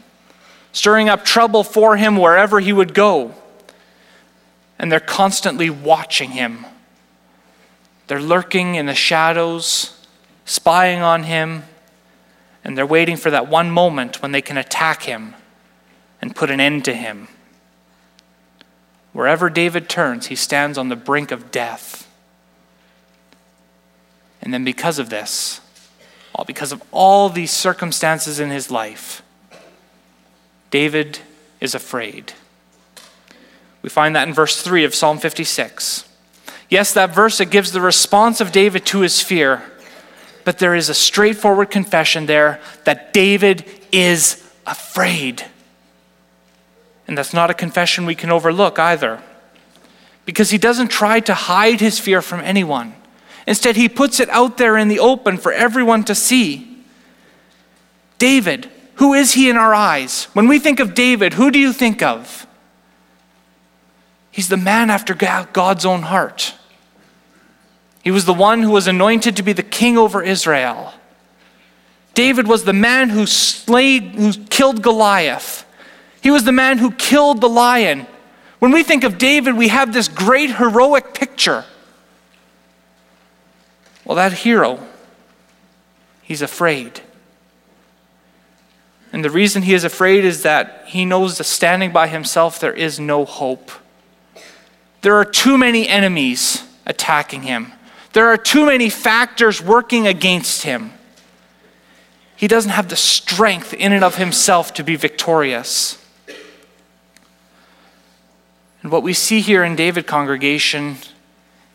stirring 0.74 1.08
up 1.08 1.24
trouble 1.24 1.62
for 1.64 1.96
him 1.96 2.16
wherever 2.16 2.60
he 2.60 2.72
would 2.72 2.92
go. 2.92 3.32
And 4.78 4.90
they're 4.92 5.00
constantly 5.00 5.70
watching 5.70 6.32
him. 6.32 6.66
They're 8.08 8.20
lurking 8.20 8.74
in 8.74 8.86
the 8.86 8.94
shadows, 8.94 10.04
spying 10.44 11.00
on 11.00 11.22
him, 11.22 11.62
and 12.64 12.76
they're 12.76 12.84
waiting 12.84 13.16
for 13.16 13.30
that 13.30 13.48
one 13.48 13.70
moment 13.70 14.20
when 14.20 14.32
they 14.32 14.42
can 14.42 14.58
attack 14.58 15.04
him 15.04 15.34
and 16.20 16.34
put 16.34 16.50
an 16.50 16.60
end 16.60 16.84
to 16.86 16.92
him. 16.92 17.28
Wherever 19.12 19.48
David 19.48 19.88
turns, 19.88 20.26
he 20.26 20.34
stands 20.34 20.76
on 20.76 20.88
the 20.88 20.96
brink 20.96 21.30
of 21.30 21.52
death. 21.52 22.10
And 24.42 24.52
then, 24.52 24.64
because 24.64 24.98
of 24.98 25.08
this, 25.08 25.60
all 26.34 26.44
because 26.44 26.72
of 26.72 26.82
all 26.90 27.28
these 27.28 27.52
circumstances 27.52 28.40
in 28.40 28.50
his 28.50 28.70
life, 28.72 29.22
David 30.74 31.20
is 31.60 31.74
afraid. 31.74 32.32
We 33.80 33.88
find 33.88 34.16
that 34.16 34.26
in 34.26 34.34
verse 34.34 34.60
3 34.60 34.82
of 34.84 34.94
Psalm 34.94 35.18
56. 35.18 36.08
Yes, 36.68 36.92
that 36.94 37.14
verse, 37.14 37.38
it 37.38 37.50
gives 37.50 37.70
the 37.70 37.80
response 37.80 38.40
of 38.40 38.50
David 38.50 38.84
to 38.86 39.00
his 39.00 39.20
fear 39.20 39.62
but 40.44 40.58
there 40.58 40.74
is 40.74 40.88
a 40.88 40.94
straightforward 40.94 41.70
confession 41.70 42.26
there 42.26 42.60
that 42.84 43.12
David 43.12 43.64
is 43.90 44.46
afraid. 44.66 45.44
And 47.08 47.18
that's 47.18 47.34
not 47.34 47.50
a 47.50 47.54
confession 47.54 48.06
we 48.06 48.14
can 48.14 48.30
overlook 48.30 48.78
either. 48.78 49.22
Because 50.26 50.50
he 50.50 50.58
doesn't 50.58 50.88
try 50.88 51.20
to 51.20 51.34
hide 51.34 51.80
his 51.80 51.98
fear 51.98 52.22
from 52.22 52.40
anyone. 52.40 52.94
Instead, 53.46 53.76
he 53.76 53.88
puts 53.88 54.20
it 54.20 54.28
out 54.30 54.56
there 54.56 54.76
in 54.76 54.88
the 54.88 55.00
open 55.00 55.36
for 55.36 55.52
everyone 55.52 56.04
to 56.04 56.14
see. 56.14 56.82
David, 58.18 58.70
who 58.96 59.14
is 59.14 59.34
he 59.34 59.48
in 59.50 59.56
our 59.56 59.74
eyes? 59.74 60.24
When 60.34 60.48
we 60.48 60.58
think 60.58 60.80
of 60.80 60.94
David, 60.94 61.34
who 61.34 61.50
do 61.50 61.58
you 61.58 61.72
think 61.72 62.02
of? 62.02 62.46
He's 64.30 64.48
the 64.48 64.56
man 64.56 64.90
after 64.90 65.14
God's 65.14 65.84
own 65.84 66.02
heart. 66.02 66.54
He 68.02 68.10
was 68.10 68.24
the 68.24 68.34
one 68.34 68.62
who 68.62 68.70
was 68.70 68.86
anointed 68.86 69.36
to 69.36 69.42
be 69.42 69.52
the 69.52 69.62
king 69.62 69.96
over 69.96 70.22
Israel. 70.22 70.92
David 72.14 72.46
was 72.46 72.64
the 72.64 72.72
man 72.72 73.10
who 73.10 73.26
slayed, 73.26 74.14
who 74.14 74.32
killed 74.32 74.82
Goliath. 74.82 75.64
He 76.20 76.30
was 76.30 76.44
the 76.44 76.52
man 76.52 76.78
who 76.78 76.90
killed 76.92 77.40
the 77.40 77.48
lion. 77.48 78.06
When 78.58 78.72
we 78.72 78.82
think 78.82 79.04
of 79.04 79.18
David, 79.18 79.56
we 79.56 79.68
have 79.68 79.92
this 79.92 80.08
great 80.08 80.56
heroic 80.56 81.14
picture. 81.14 81.64
Well, 84.04 84.16
that 84.16 84.32
hero, 84.32 84.86
he's 86.22 86.42
afraid. 86.42 87.00
And 89.14 89.24
the 89.24 89.30
reason 89.30 89.62
he 89.62 89.74
is 89.74 89.84
afraid 89.84 90.24
is 90.24 90.42
that 90.42 90.82
he 90.88 91.04
knows 91.04 91.38
that 91.38 91.44
standing 91.44 91.92
by 91.92 92.08
himself, 92.08 92.58
there 92.58 92.72
is 92.72 92.98
no 92.98 93.24
hope. 93.24 93.70
There 95.02 95.14
are 95.14 95.24
too 95.24 95.56
many 95.56 95.86
enemies 95.86 96.64
attacking 96.84 97.42
him. 97.42 97.72
There 98.12 98.26
are 98.26 98.36
too 98.36 98.66
many 98.66 98.90
factors 98.90 99.62
working 99.62 100.08
against 100.08 100.64
him. 100.64 100.92
He 102.34 102.48
doesn't 102.48 102.72
have 102.72 102.88
the 102.88 102.96
strength 102.96 103.72
in 103.72 103.92
and 103.92 104.02
of 104.02 104.16
himself 104.16 104.74
to 104.74 104.82
be 104.82 104.96
victorious. 104.96 106.04
And 108.82 108.90
what 108.90 109.04
we 109.04 109.12
see 109.12 109.40
here 109.40 109.62
in 109.62 109.76
David 109.76 110.08
congregation 110.08 110.96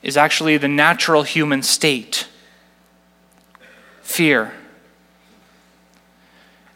is 0.04 0.18
actually 0.18 0.58
the 0.58 0.68
natural 0.68 1.24
human 1.24 1.64
state 1.64 2.28
fear. 4.02 4.59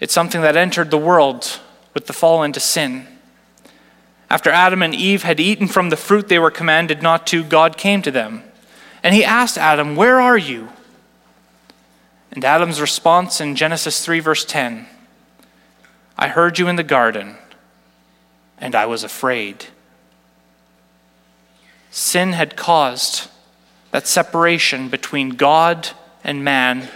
It's 0.03 0.13
something 0.13 0.41
that 0.41 0.57
entered 0.57 0.91
the 0.91 0.97
world 0.97 1.61
with 1.93 2.07
the 2.07 2.11
fall 2.13 2.43
into 2.43 2.59
sin. 2.59 3.07
After 4.29 4.49
Adam 4.49 4.83
and 4.83 4.93
Eve 4.93 5.23
had 5.23 5.39
eaten 5.39 5.69
from 5.69 5.91
the 5.91 5.95
fruit 5.95 6.27
they 6.27 6.39
were 6.39 6.51
commanded 6.51 7.01
not 7.01 7.25
to, 7.27 7.41
God 7.41 7.77
came 7.77 8.01
to 8.01 8.11
them. 8.11 8.43
And 9.01 9.15
he 9.15 9.23
asked 9.23 9.57
Adam, 9.57 9.95
Where 9.95 10.19
are 10.19 10.37
you? 10.37 10.67
And 12.33 12.43
Adam's 12.43 12.81
response 12.81 13.39
in 13.39 13.55
Genesis 13.55 14.03
3, 14.03 14.19
verse 14.19 14.43
10 14.43 14.87
I 16.17 16.27
heard 16.27 16.59
you 16.59 16.67
in 16.67 16.75
the 16.75 16.83
garden, 16.83 17.37
and 18.57 18.75
I 18.75 18.85
was 18.85 19.05
afraid. 19.05 19.67
Sin 21.91 22.33
had 22.33 22.57
caused 22.57 23.29
that 23.91 24.05
separation 24.07 24.89
between 24.89 25.29
God 25.29 25.91
and 26.25 26.43
man, 26.43 26.89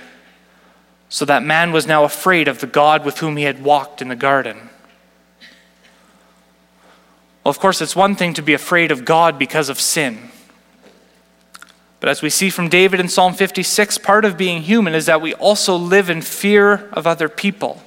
so 1.10 1.26
that 1.26 1.44
man 1.44 1.72
was 1.72 1.88
now 1.88 2.04
afraid 2.04 2.48
of 2.48 2.60
the 2.60 2.68
God 2.68 3.06
with 3.06 3.20
whom 3.20 3.38
he 3.38 3.44
had 3.44 3.64
walked 3.64 4.02
in 4.02 4.08
the 4.08 4.16
garden. 4.16 4.70
Well, 7.44 7.50
of 7.50 7.60
course, 7.60 7.82
it's 7.82 7.96
one 7.96 8.16
thing 8.16 8.34
to 8.34 8.42
be 8.42 8.54
afraid 8.54 8.92
of 8.92 9.06
God 9.06 9.40
because 9.40 9.70
of 9.70 9.80
sin. 9.80 10.32
But 12.00 12.10
as 12.10 12.22
we 12.22 12.30
see 12.30 12.50
from 12.50 12.70
David 12.70 13.00
in 13.00 13.08
Psalm 13.08 13.34
56, 13.34 13.98
part 14.00 14.26
of 14.26 14.38
being 14.38 14.62
human 14.62 14.94
is 14.94 15.06
that 15.06 15.22
we 15.22 15.34
also 15.34 15.76
live 15.76 16.10
in 16.10 16.22
fear 16.22 16.90
of 16.92 17.08
other 17.08 17.30
people. 17.30 17.82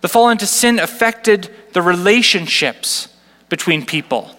The 0.00 0.08
fall 0.08 0.30
into 0.30 0.46
sin 0.46 0.78
affected 0.78 1.48
the 1.74 1.82
relationships 1.82 3.08
between 3.48 3.86
people. 3.86 4.34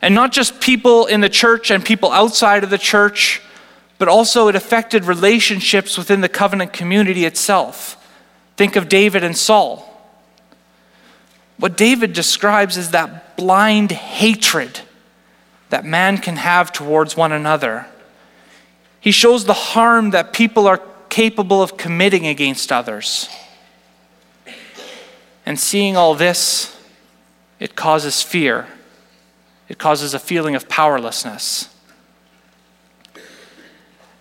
And 0.00 0.14
not 0.14 0.30
just 0.30 0.60
people 0.60 1.06
in 1.06 1.22
the 1.22 1.28
church 1.28 1.70
and 1.70 1.84
people 1.84 2.12
outside 2.12 2.62
of 2.62 2.70
the 2.70 2.78
church, 2.78 3.42
but 3.98 4.08
also 4.08 4.48
it 4.48 4.54
affected 4.54 5.04
relationships 5.04 5.98
within 5.98 6.20
the 6.20 6.28
covenant 6.28 6.72
community 6.72 7.24
itself. 7.24 7.96
Think 8.56 8.76
of 8.76 8.88
David 8.88 9.24
and 9.24 9.36
Saul. 9.36 9.84
What 11.58 11.76
David 11.76 12.12
describes 12.12 12.76
is 12.76 12.92
that 12.92 13.36
blind 13.36 13.90
hatred 13.90 14.80
that 15.70 15.84
man 15.84 16.18
can 16.18 16.36
have 16.36 16.72
towards 16.72 17.16
one 17.16 17.32
another. 17.32 17.86
He 19.00 19.10
shows 19.10 19.44
the 19.44 19.52
harm 19.52 20.10
that 20.10 20.32
people 20.32 20.66
are 20.66 20.80
capable 21.08 21.62
of 21.62 21.76
committing 21.76 22.26
against 22.26 22.70
others. 22.72 23.28
And 25.44 25.58
seeing 25.58 25.96
all 25.96 26.14
this, 26.14 26.76
it 27.58 27.74
causes 27.74 28.22
fear. 28.22 28.68
It 29.68 29.78
causes 29.78 30.14
a 30.14 30.18
feeling 30.18 30.54
of 30.54 30.68
powerlessness. 30.68 31.68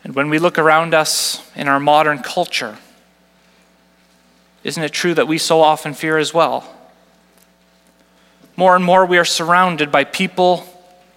And 0.08 0.16
when 0.16 0.30
we 0.30 0.40
look 0.40 0.58
around 0.58 0.94
us 0.94 1.46
in 1.54 1.68
our 1.68 1.82
modern 1.82 2.20
culture, 2.20 2.78
isn't 4.64 4.82
it 4.82 4.94
true 4.94 5.14
that 5.14 5.28
we 5.28 5.38
so 5.38 5.60
often 5.60 5.94
fear 5.94 6.18
as 6.18 6.34
well? 6.34 6.74
More 8.56 8.78
and 8.78 8.86
more, 8.86 9.06
we 9.06 9.18
are 9.18 9.26
surrounded 9.26 9.92
by 9.92 10.06
people 10.06 10.66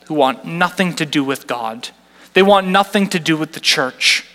who 0.07 0.15
want 0.15 0.45
nothing 0.45 0.97
to 0.97 1.07
do 1.07 1.23
with 1.23 1.47
God. 1.47 1.91
They 2.35 2.43
want 2.43 2.67
nothing 2.67 3.09
to 3.11 3.21
do 3.21 3.37
with 3.37 3.53
the 3.53 3.61
church. 3.61 4.27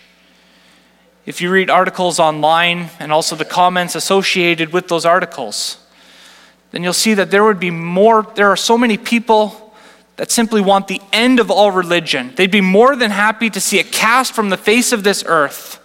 If 1.26 1.42
you 1.42 1.52
read 1.52 1.70
articles 1.70 2.18
online 2.18 2.92
and 2.98 3.12
also 3.12 3.36
the 3.36 3.44
comments 3.44 3.94
associated 3.94 4.72
with 4.72 4.88
those 4.88 5.04
articles, 5.04 5.86
then 6.72 6.82
you'll 6.82 6.94
see 6.94 7.14
that 7.16 7.30
there 7.30 7.44
would 7.44 7.60
be 7.60 7.72
more, 7.72 8.26
there 8.36 8.50
are 8.50 8.56
so 8.56 8.78
many 8.78 8.96
people 8.96 9.65
that 10.18 10.32
simply 10.32 10.62
want 10.62 10.88
the 10.88 11.02
end 11.12 11.40
of 11.40 11.52
all 11.52 11.72
religion. 11.72 12.34
They'd 12.36 12.52
be 12.52 12.62
more 12.62 12.96
than 12.96 13.12
happy 13.12 13.50
to 13.50 13.60
see 13.60 13.80
it 13.80 13.92
cast 13.92 14.34
from 14.34 14.50
the 14.50 14.58
face 14.58 14.92
of 14.92 15.04
this 15.04 15.24
earth. 15.28 15.80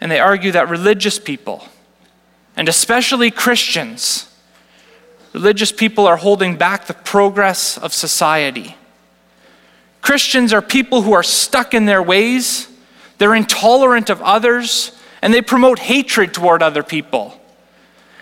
And 0.00 0.10
they 0.10 0.20
argue 0.20 0.52
that 0.52 0.68
religious 0.68 1.18
people, 1.18 1.64
and 2.56 2.68
especially 2.68 3.30
Christians, 3.30 4.28
Religious 5.32 5.72
people 5.72 6.06
are 6.06 6.16
holding 6.16 6.56
back 6.56 6.86
the 6.86 6.94
progress 6.94 7.76
of 7.78 7.92
society. 7.92 8.76
Christians 10.00 10.52
are 10.52 10.62
people 10.62 11.02
who 11.02 11.12
are 11.12 11.22
stuck 11.22 11.74
in 11.74 11.86
their 11.86 12.02
ways, 12.02 12.68
they're 13.18 13.34
intolerant 13.34 14.10
of 14.10 14.22
others, 14.22 14.92
and 15.20 15.34
they 15.34 15.42
promote 15.42 15.78
hatred 15.80 16.32
toward 16.32 16.62
other 16.62 16.82
people. 16.82 17.37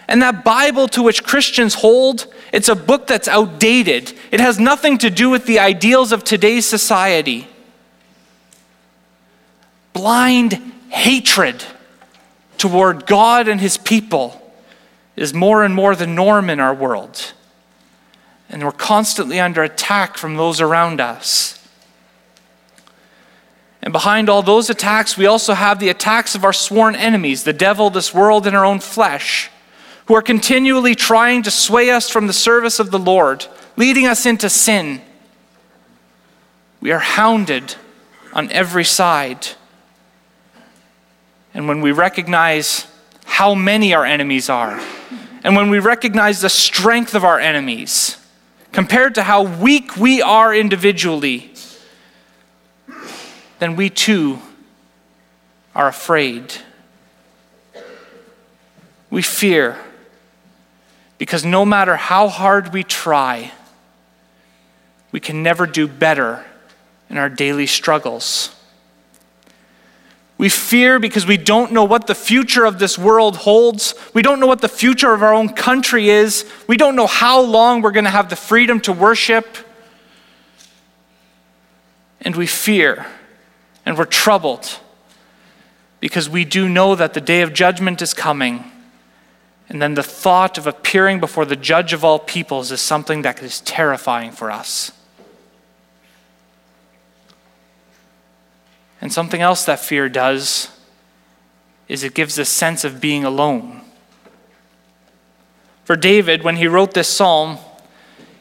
And 0.09 0.23
that 0.23 0.45
Bible 0.45 0.87
to 0.89 1.03
which 1.03 1.25
Christians 1.25 1.75
hold, 1.75 2.33
it's 2.53 2.69
a 2.69 2.77
book 2.77 3.07
that's 3.07 3.27
outdated. 3.27 4.13
It 4.31 4.41
has 4.41 4.59
nothing 4.59 4.99
to 4.99 5.11
do 5.11 5.31
with 5.31 5.47
the 5.47 5.59
ideals 5.59 6.13
of 6.13 6.23
today's 6.23 6.65
society. 6.65 7.49
Blind 9.93 10.55
hatred 10.89 11.65
toward 12.57 13.07
God 13.07 13.49
and 13.49 13.61
his 13.61 13.77
people 13.77 14.43
is 15.17 15.35
more 15.35 15.65
and 15.65 15.75
more 15.75 15.97
the 15.97 16.07
norm 16.07 16.51
in 16.51 16.61
our 16.61 16.75
world. 16.75 17.33
And 18.49 18.63
we're 18.63 18.73
constantly 18.73 19.41
under 19.41 19.65
attack 19.65 20.17
from 20.17 20.37
those 20.37 20.61
around 20.61 21.01
us. 21.01 21.67
And 23.83 23.93
behind 23.93 24.29
all 24.29 24.43
those 24.43 24.71
attacks, 24.71 25.17
we 25.17 25.27
also 25.27 25.55
have 25.55 25.81
the 25.81 25.89
attacks 25.89 26.35
of 26.35 26.45
our 26.45 26.53
sworn 26.53 26.95
enemies, 26.95 27.45
the 27.45 27.53
devil, 27.53 27.91
this 27.91 28.15
world, 28.15 28.47
and 28.47 28.57
our 28.57 28.65
own 28.65 28.79
flesh 28.79 29.51
who 30.07 30.15
are 30.15 30.23
continually 30.23 30.95
trying 30.95 31.43
to 31.43 31.51
sway 31.51 31.91
us 31.91 32.09
from 32.09 32.27
the 32.27 32.33
service 32.33 32.79
of 32.79 32.91
the 32.91 32.99
Lord, 32.99 33.47
leading 33.77 34.07
us 34.07 34.25
into 34.25 34.49
sin. 34.49 35.01
We 36.81 36.93
are 36.93 37.01
hounded 37.01 37.75
on 38.33 38.51
every 38.53 38.85
side. 38.85 39.49
And 41.53 41.67
when 41.67 41.81
we 41.81 41.91
recognize 41.91 42.87
how 43.25 43.55
many 43.55 43.95
our 43.95 44.05
enemies 44.05 44.49
are, 44.49 44.81
and 45.43 45.57
when 45.57 45.71
we 45.71 45.79
recognize 45.81 46.41
the 46.41 46.51
strength 46.51 47.15
of 47.15 47.25
our 47.25 47.41
enemies, 47.41 48.17
compared 48.73 49.15
to 49.17 49.23
how 49.25 49.43
weak 49.43 49.97
we 49.97 50.23
are 50.23 50.55
individually, 50.55 51.53
then 53.59 53.75
we 53.75 53.91
too 53.91 54.39
are 55.75 55.89
afraid. 55.89 56.55
We 59.11 59.23
fear 59.23 59.79
because 61.19 61.45
no 61.45 61.65
matter 61.65 61.97
how 61.97 62.29
hard 62.29 62.73
we 62.73 62.83
try, 62.83 63.53
we 65.13 65.21
can 65.21 65.43
never 65.43 65.67
do 65.67 65.89
better 65.89 66.45
in 67.09 67.17
our 67.17 67.29
daily 67.29 67.67
struggles. 67.67 68.55
We 70.39 70.51
fear 70.51 70.99
because 70.99 71.27
we 71.27 71.39
don't 71.39 71.73
know 71.73 71.85
what 71.85 72.07
the 72.07 72.15
future 72.15 72.67
of 72.67 72.79
this 72.79 72.99
world 72.99 73.37
holds. 73.37 73.95
We 74.13 74.21
don't 74.21 74.39
know 74.39 74.47
what 74.47 74.61
the 74.61 74.69
future 74.69 75.15
of 75.15 75.23
our 75.23 75.33
own 75.33 75.49
country 75.49 76.11
is. 76.11 76.45
We 76.67 76.77
don't 76.77 76.95
know 76.95 77.07
how 77.07 77.41
long 77.41 77.81
we're 77.81 77.93
going 77.93 78.05
to 78.05 78.11
have 78.11 78.29
the 78.29 78.37
freedom 78.37 78.81
to 78.81 78.93
worship. 78.93 79.57
And 82.21 82.37
we 82.37 82.47
fear 82.47 83.07
and 83.87 83.97
we're 83.97 84.05
troubled 84.05 84.79
because 86.01 86.29
we 86.29 86.45
do 86.45 86.69
know 86.69 86.95
that 86.95 87.15
the 87.15 87.21
day 87.21 87.41
of 87.41 87.55
judgment 87.55 88.03
is 88.03 88.13
coming 88.13 88.71
and 89.69 89.83
then 89.83 89.95
the 89.95 90.03
thought 90.03 90.59
of 90.59 90.67
appearing 90.67 91.19
before 91.19 91.45
the 91.45 91.57
judge 91.57 91.93
of 91.93 92.05
all 92.05 92.19
peoples 92.19 92.71
is 92.71 92.81
something 92.81 93.23
that 93.23 93.43
is 93.43 93.61
terrifying 93.61 94.31
for 94.31 94.51
us. 94.51 94.93
And 99.01 99.13
something 99.13 99.41
else 99.41 99.65
that 99.65 99.81
fear 99.81 100.09
does 100.09 100.71
is 101.89 102.03
it 102.03 102.15
gives 102.15 102.39
a 102.39 102.45
sense 102.45 102.85
of 102.85 103.01
being 103.01 103.25
alone. 103.25 103.81
For 105.85 105.97
David, 105.97 106.43
when 106.43 106.57
he 106.57 106.67
wrote 106.67 106.95
this 106.95 107.09
psalm, 107.09 107.59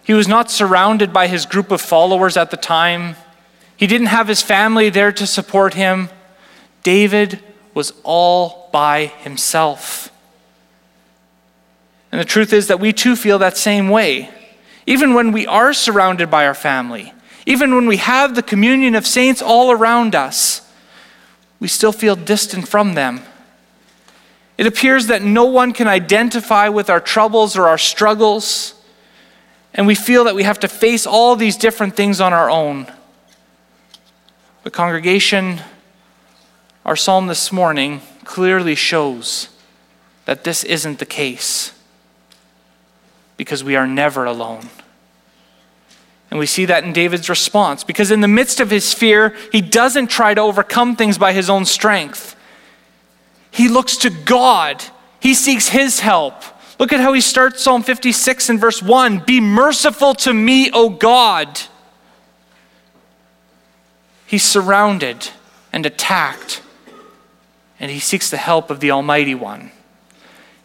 he 0.03 0.13
was 0.13 0.27
not 0.27 0.49
surrounded 0.49 1.11
by 1.11 1.27
his 1.27 1.45
group 1.45 1.71
of 1.71 1.81
followers 1.81 2.37
at 2.37 2.51
the 2.51 2.57
time. 2.57 3.15
He 3.77 3.87
didn't 3.87 4.07
have 4.07 4.27
his 4.27 4.41
family 4.41 4.89
there 4.89 5.11
to 5.11 5.27
support 5.27 5.73
him. 5.73 6.09
David 6.83 7.39
was 7.73 7.93
all 8.03 8.69
by 8.71 9.07
himself. 9.07 10.11
And 12.15 12.21
the 12.21 12.25
truth 12.25 12.53
is 12.53 12.67
that 12.67 12.79
we 12.79 12.93
too 12.93 13.17
feel 13.17 13.39
that 13.39 13.57
same 13.57 13.89
way. 13.89 14.29
Even 14.85 15.15
when 15.15 15.33
we 15.33 15.45
are 15.47 15.73
surrounded 15.73 16.31
by 16.31 16.47
our 16.47 16.53
family, 16.53 17.13
even 17.45 17.75
when 17.75 17.87
we 17.87 17.97
have 17.97 18.35
the 18.35 18.41
communion 18.41 18.95
of 18.95 19.05
saints 19.05 19.41
all 19.41 19.69
around 19.69 20.15
us, 20.15 20.61
we 21.59 21.67
still 21.67 21.91
feel 21.91 22.15
distant 22.15 22.69
from 22.69 22.93
them. 22.93 23.19
It 24.57 24.65
appears 24.65 25.07
that 25.07 25.23
no 25.23 25.43
one 25.43 25.73
can 25.73 25.89
identify 25.89 26.69
with 26.69 26.89
our 26.89 27.01
troubles 27.01 27.57
or 27.57 27.67
our 27.67 27.77
struggles, 27.77 28.81
and 29.73 29.85
we 29.85 29.93
feel 29.93 30.23
that 30.23 30.35
we 30.35 30.43
have 30.43 30.61
to 30.61 30.69
face 30.69 31.05
all 31.05 31.35
these 31.35 31.57
different 31.57 31.97
things 31.97 32.21
on 32.21 32.31
our 32.31 32.49
own. 32.49 32.87
The 34.63 34.71
congregation, 34.71 35.59
our 36.85 36.95
psalm 36.95 37.27
this 37.27 37.51
morning 37.51 37.99
clearly 38.23 38.75
shows 38.75 39.49
that 40.23 40.45
this 40.45 40.63
isn't 40.63 40.99
the 40.99 41.05
case 41.05 41.74
because 43.37 43.63
we 43.63 43.75
are 43.75 43.87
never 43.87 44.25
alone. 44.25 44.69
And 46.31 46.39
we 46.39 46.45
see 46.45 46.65
that 46.65 46.83
in 46.83 46.93
David's 46.93 47.29
response 47.29 47.83
because 47.83 48.11
in 48.11 48.21
the 48.21 48.27
midst 48.27 48.59
of 48.59 48.69
his 48.69 48.93
fear, 48.93 49.35
he 49.51 49.61
doesn't 49.61 50.07
try 50.07 50.33
to 50.33 50.41
overcome 50.41 50.95
things 50.95 51.17
by 51.17 51.33
his 51.33 51.49
own 51.49 51.65
strength. 51.65 52.35
He 53.51 53.69
looks 53.69 53.97
to 53.97 54.09
God, 54.09 54.83
he 55.19 55.33
seeks 55.33 55.69
his 55.69 55.99
help. 55.99 56.35
Look 56.77 56.91
at 56.91 56.99
how 56.99 57.13
he 57.13 57.21
starts 57.21 57.63
Psalm 57.63 57.83
56 57.83 58.49
in 58.49 58.59
verse 58.59 58.81
1 58.81 59.19
Be 59.19 59.39
merciful 59.39 60.13
to 60.15 60.33
me, 60.33 60.69
O 60.71 60.89
God. 60.89 61.61
He's 64.27 64.43
surrounded 64.43 65.29
and 65.71 65.85
attacked, 65.85 66.61
and 67.79 67.91
he 67.91 67.99
seeks 67.99 68.29
the 68.29 68.37
help 68.37 68.69
of 68.69 68.81
the 68.81 68.91
Almighty 68.91 69.35
One. 69.35 69.71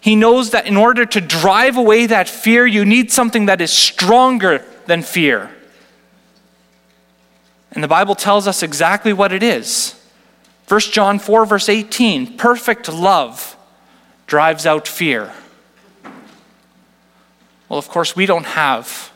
He 0.01 0.17
knows 0.17 0.51
that 0.51 0.67
in 0.67 0.77
order 0.77 1.05
to 1.05 1.21
drive 1.21 1.77
away 1.77 2.07
that 2.07 2.29
fear, 2.29 2.67
you 2.67 2.85
need 2.85 3.13
something 3.13 3.47
that 3.47 3.61
is 3.61 3.73
stronger 3.73 4.65
than 4.87 5.03
fear. 5.03 5.51
And 7.73 7.85
the 7.85 7.89
Bible 7.89 8.15
tells 8.15 8.49
us 8.49 8.63
exactly 8.63 9.13
what 9.13 9.33
it 9.33 9.43
is. 9.43 9.95
1 10.69 10.81
John 10.81 11.19
4, 11.19 11.47
verse 11.47 11.69
18 11.69 12.37
perfect 12.37 12.89
love 12.89 13.57
drives 14.27 14.67
out 14.67 14.89
fear. 14.89 15.33
Well, 17.69 17.79
of 17.79 17.89
course, 17.89 18.17
we 18.17 18.27
don't 18.27 18.47
have 18.47 19.13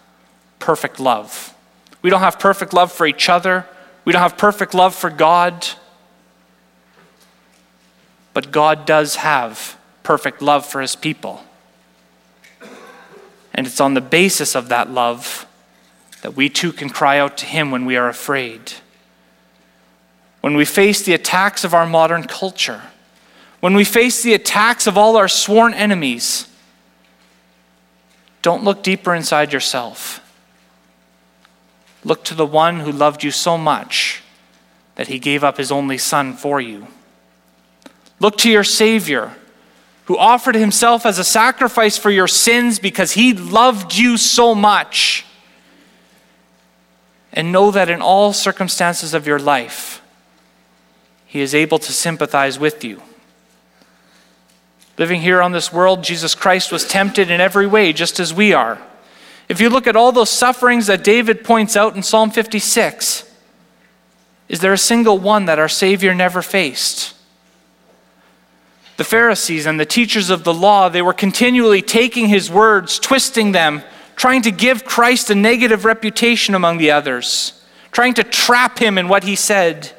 perfect 0.59 1.01
love. 1.01 1.55
We 2.03 2.11
don't 2.11 2.20
have 2.20 2.38
perfect 2.38 2.73
love 2.75 2.92
for 2.92 3.07
each 3.07 3.29
other. 3.29 3.66
We 4.05 4.12
don't 4.12 4.23
have 4.23 4.37
perfect 4.37 4.75
love 4.75 4.94
for 4.94 5.11
God. 5.11 5.66
But 8.33 8.51
God 8.53 8.85
does 8.85 9.16
have 9.16 9.77
perfect 10.05 10.40
love 10.40 10.64
for 10.64 10.81
his 10.81 10.95
people. 10.95 11.43
And 13.53 13.67
it's 13.67 13.81
on 13.81 13.95
the 13.95 14.01
basis 14.01 14.55
of 14.55 14.69
that 14.69 14.90
love 14.90 15.47
that 16.23 16.35
we 16.35 16.49
too 16.49 16.73
can 16.73 16.88
cry 16.88 17.19
out 17.19 17.37
to 17.38 17.47
him 17.47 17.71
when 17.71 17.85
we 17.85 17.97
are 17.97 18.09
afraid. 18.09 18.75
When 20.40 20.57
we 20.57 20.64
face 20.64 21.03
the 21.03 21.14
attacks 21.14 21.64
of 21.64 21.75
our 21.75 21.87
modern 21.87 22.25
culture, 22.25 22.83
when 23.61 23.75
we 23.75 23.85
face 23.85 24.23
the 24.23 24.35
attacks 24.35 24.87
of 24.87 24.99
all 24.99 25.17
our 25.17 25.29
sworn 25.29 25.75
enemies, 25.75 26.47
don't 28.43 28.62
look 28.62 28.83
deeper 28.83 29.14
inside 29.14 29.53
yourself. 29.53 30.21
Look 32.05 32.25
to 32.25 32.35
the 32.35 32.45
one 32.45 32.81
who 32.81 32.93
loved 32.93 33.25
you 33.25 33.31
so 33.31 33.57
much 33.57 34.23
that 34.97 35.09
he 35.09 35.19
gave 35.19 35.43
up 35.43 35.57
his 35.57 35.73
only 35.73 35.97
son 35.97 36.35
for 36.35 36.61
you. 36.61 36.88
Look 38.21 38.37
to 38.38 38.51
your 38.51 38.64
Savior 38.64 39.35
who 40.07 40.19
offered 40.19 40.55
himself 40.55 41.07
as 41.07 41.19
a 41.19 41.25
sacrifice 41.25 41.97
for 41.97 42.11
your 42.11 42.29
sins 42.29 42.79
because 42.79 43.12
he 43.12 43.33
loved 43.33 43.95
you 43.95 44.17
so 44.17 44.55
much. 44.55 45.25
And 47.33 47.51
know 47.51 47.71
that 47.71 47.88
in 47.88 48.01
all 48.01 48.33
circumstances 48.33 49.12
of 49.12 49.27
your 49.27 49.38
life, 49.38 50.03
he 51.27 51.40
is 51.40 51.55
able 51.55 51.79
to 51.81 51.93
sympathize 51.93 52.59
with 52.59 52.85
you. 52.85 53.03
Living 54.99 55.21
here 55.21 55.43
on 55.43 55.51
this 55.51 55.73
world, 55.73 56.05
Jesus 56.05 56.35
Christ 56.37 56.71
was 56.71 56.87
tempted 56.87 57.31
in 57.31 57.40
every 57.40 57.67
way, 57.67 57.93
just 57.93 58.21
as 58.21 58.33
we 58.33 58.53
are. 58.53 58.81
If 59.49 59.61
you 59.61 59.69
look 59.69 59.87
at 59.87 59.97
all 59.97 60.12
those 60.12 60.31
sufferings 60.31 60.87
that 60.87 61.03
David 61.03 61.43
points 61.43 61.77
out 61.77 61.97
in 61.97 62.03
Psalm 62.03 62.31
56, 62.31 63.29
is 64.49 64.61
there 64.61 64.73
a 64.73 64.79
single 64.79 65.19
one 65.19 65.47
that 65.47 65.59
our 65.59 65.69
Savior 65.69 66.14
never 66.14 66.43
faced? 66.43 67.13
The 68.96 69.04
Pharisees 69.04 69.66
and 69.66 69.78
the 69.78 69.87
teachers 69.87 70.30
of 70.30 70.44
the 70.44 70.54
law, 70.54 70.88
they 70.88 71.02
were 71.02 71.12
continually 71.12 71.83
taking 71.83 72.28
his 72.28 72.50
words, 72.50 72.98
twisting 72.98 73.52
them, 73.52 73.83
trying 74.14 74.42
to 74.42 74.52
give 74.52 74.85
Christ 74.85 75.30
a 75.30 75.35
negative 75.35 75.85
reputation 75.85 76.54
among 76.54 76.78
the 76.78 76.92
others, 76.92 77.64
trying 77.90 78.14
to 78.14 78.24
trap 78.24 78.78
him 78.78 78.96
in 78.96 79.09
what 79.09 79.24
he 79.24 79.35
said. 79.35 79.92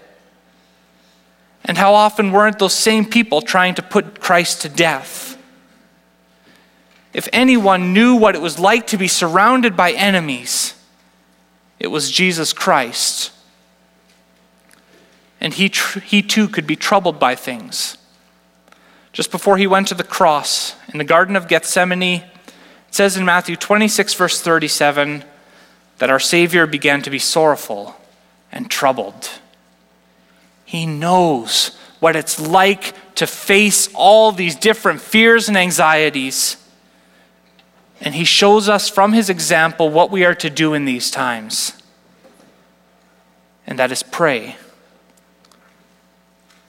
And 1.66 1.78
how 1.78 1.94
often 1.94 2.32
weren't 2.32 2.60
those 2.60 2.74
same 2.74 3.06
people 3.06 3.42
trying 3.42 3.76
to 3.76 3.82
put 3.82 4.22
Christ 4.22 4.62
to 4.62 4.70
death? 4.70 5.38
If 7.12 7.28
anyone 7.34 7.94
knew 7.94 8.16
what 8.16 8.36
it 8.36 8.42
was 8.42 8.60
like 8.60 8.88
to 8.88 8.98
be 8.98 9.08
surrounded 9.08 9.76
by 9.76 9.92
enemies, 9.92 10.74
it 11.80 11.88
was 11.88 12.12
Jesus 12.12 12.54
Christ, 12.54 13.32
and 15.42 15.54
he, 15.54 15.70
tr- 15.70 16.00
he 16.00 16.22
too 16.22 16.48
could 16.48 16.68
be 16.68 16.76
troubled 16.76 17.20
by 17.20 17.36
things. 17.36 17.98
Just 19.16 19.32
before 19.32 19.56
he 19.56 19.66
went 19.66 19.88
to 19.88 19.96
the 19.96 20.04
cross 20.04 20.76
in 20.92 20.98
the 20.98 21.06
Garden 21.06 21.38
of 21.38 21.48
Gethsemane, 21.48 22.04
it 22.04 22.24
says 22.92 23.16
in 23.16 23.24
Matthew 23.24 23.56
26, 23.56 24.14
verse 24.14 24.42
37, 24.42 25.24
that 26.00 26.10
our 26.10 26.20
Savior 26.20 26.68
began 26.68 27.02
to 27.02 27.10
be 27.10 27.18
sorrowful 27.18 27.96
and 28.52 28.70
troubled. 28.70 29.30
He 30.66 30.86
knows 30.86 31.78
what 32.02 32.18
it's 32.18 32.42
like 32.42 32.94
to 33.16 33.26
face 33.26 33.88
all 33.94 34.34
these 34.34 34.54
different 34.54 35.00
fears 35.00 35.48
and 35.48 35.56
anxieties. 35.56 36.58
And 38.02 38.16
he 38.16 38.26
shows 38.26 38.68
us 38.68 38.90
from 38.90 39.14
his 39.14 39.30
example 39.30 39.90
what 39.90 40.12
we 40.12 40.26
are 40.26 40.36
to 40.36 40.50
do 40.50 40.74
in 40.74 40.84
these 40.84 41.10
times. 41.10 41.72
And 43.66 43.80
that 43.80 43.94
is 43.94 44.04
pray. 44.04 44.58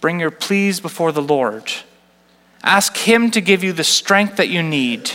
Bring 0.00 0.20
your 0.20 0.30
pleas 0.30 0.78
before 0.78 1.10
the 1.10 1.20
Lord. 1.20 1.72
Ask 2.66 2.96
him 2.96 3.30
to 3.30 3.40
give 3.40 3.62
you 3.62 3.72
the 3.72 3.84
strength 3.84 4.36
that 4.36 4.48
you 4.48 4.60
need. 4.60 5.12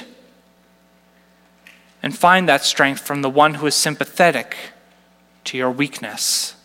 And 2.01 2.17
find 2.17 2.47
that 2.47 2.63
strength 2.63 3.01
from 3.01 3.21
the 3.21 3.29
one 3.29 3.55
who 3.55 3.67
is 3.67 3.75
sympathetic 3.75 4.55
to 5.43 5.57
your 5.57 5.69
weakness. 5.69 6.55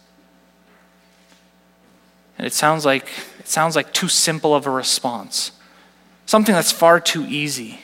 And 2.39 2.47
it 2.47 2.53
sounds 2.53 2.87
like 2.87 3.09
it 3.41 3.49
sounds 3.49 3.75
like 3.75 3.93
too 3.93 4.09
simple 4.09 4.55
of 4.55 4.67
a 4.67 4.71
response. 4.71 5.51
Something 6.25 6.55
that's 6.55 6.73
far 6.73 7.01
too 7.01 7.25
easy. 7.27 7.81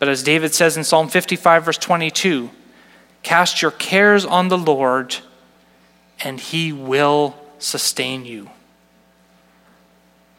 But 0.00 0.08
as 0.08 0.22
David 0.22 0.52
says 0.52 0.76
in 0.76 0.82
Psalm 0.82 1.08
55, 1.08 1.64
verse 1.64 1.78
22, 1.78 2.50
cast 3.22 3.62
your 3.62 3.70
cares 3.70 4.24
on 4.24 4.48
the 4.48 4.58
Lord, 4.58 5.16
and 6.20 6.40
he 6.40 6.72
will 6.72 7.36
sustain 7.58 8.24
you. 8.24 8.50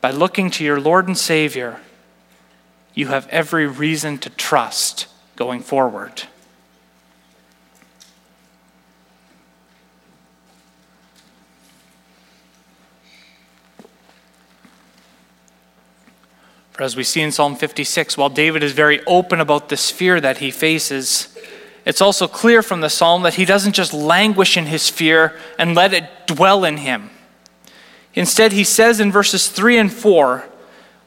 By 0.01 0.09
looking 0.09 0.49
to 0.51 0.63
your 0.63 0.81
Lord 0.81 1.07
and 1.07 1.17
Savior, 1.17 1.79
you 2.95 3.07
have 3.07 3.27
every 3.29 3.67
reason 3.67 4.17
to 4.19 4.31
trust 4.31 5.05
going 5.35 5.61
forward. 5.61 6.23
For 16.71 16.83
as 16.83 16.95
we 16.95 17.03
see 17.03 17.21
in 17.21 17.31
Psalm 17.31 17.55
56, 17.55 18.17
while 18.17 18.29
David 18.29 18.63
is 18.63 18.71
very 18.71 19.05
open 19.05 19.39
about 19.39 19.69
this 19.69 19.91
fear 19.91 20.19
that 20.19 20.39
he 20.39 20.49
faces, 20.49 21.37
it's 21.85 22.01
also 22.01 22.27
clear 22.27 22.63
from 22.63 22.81
the 22.81 22.89
psalm 22.89 23.21
that 23.21 23.35
he 23.35 23.45
doesn't 23.45 23.73
just 23.73 23.93
languish 23.93 24.57
in 24.57 24.65
his 24.65 24.89
fear 24.89 25.37
and 25.59 25.75
let 25.75 25.93
it 25.93 26.09
dwell 26.25 26.63
in 26.63 26.77
him. 26.77 27.11
Instead, 28.13 28.51
he 28.51 28.63
says 28.63 28.99
in 28.99 29.11
verses 29.11 29.47
3 29.47 29.77
and 29.77 29.91
4 29.91 30.43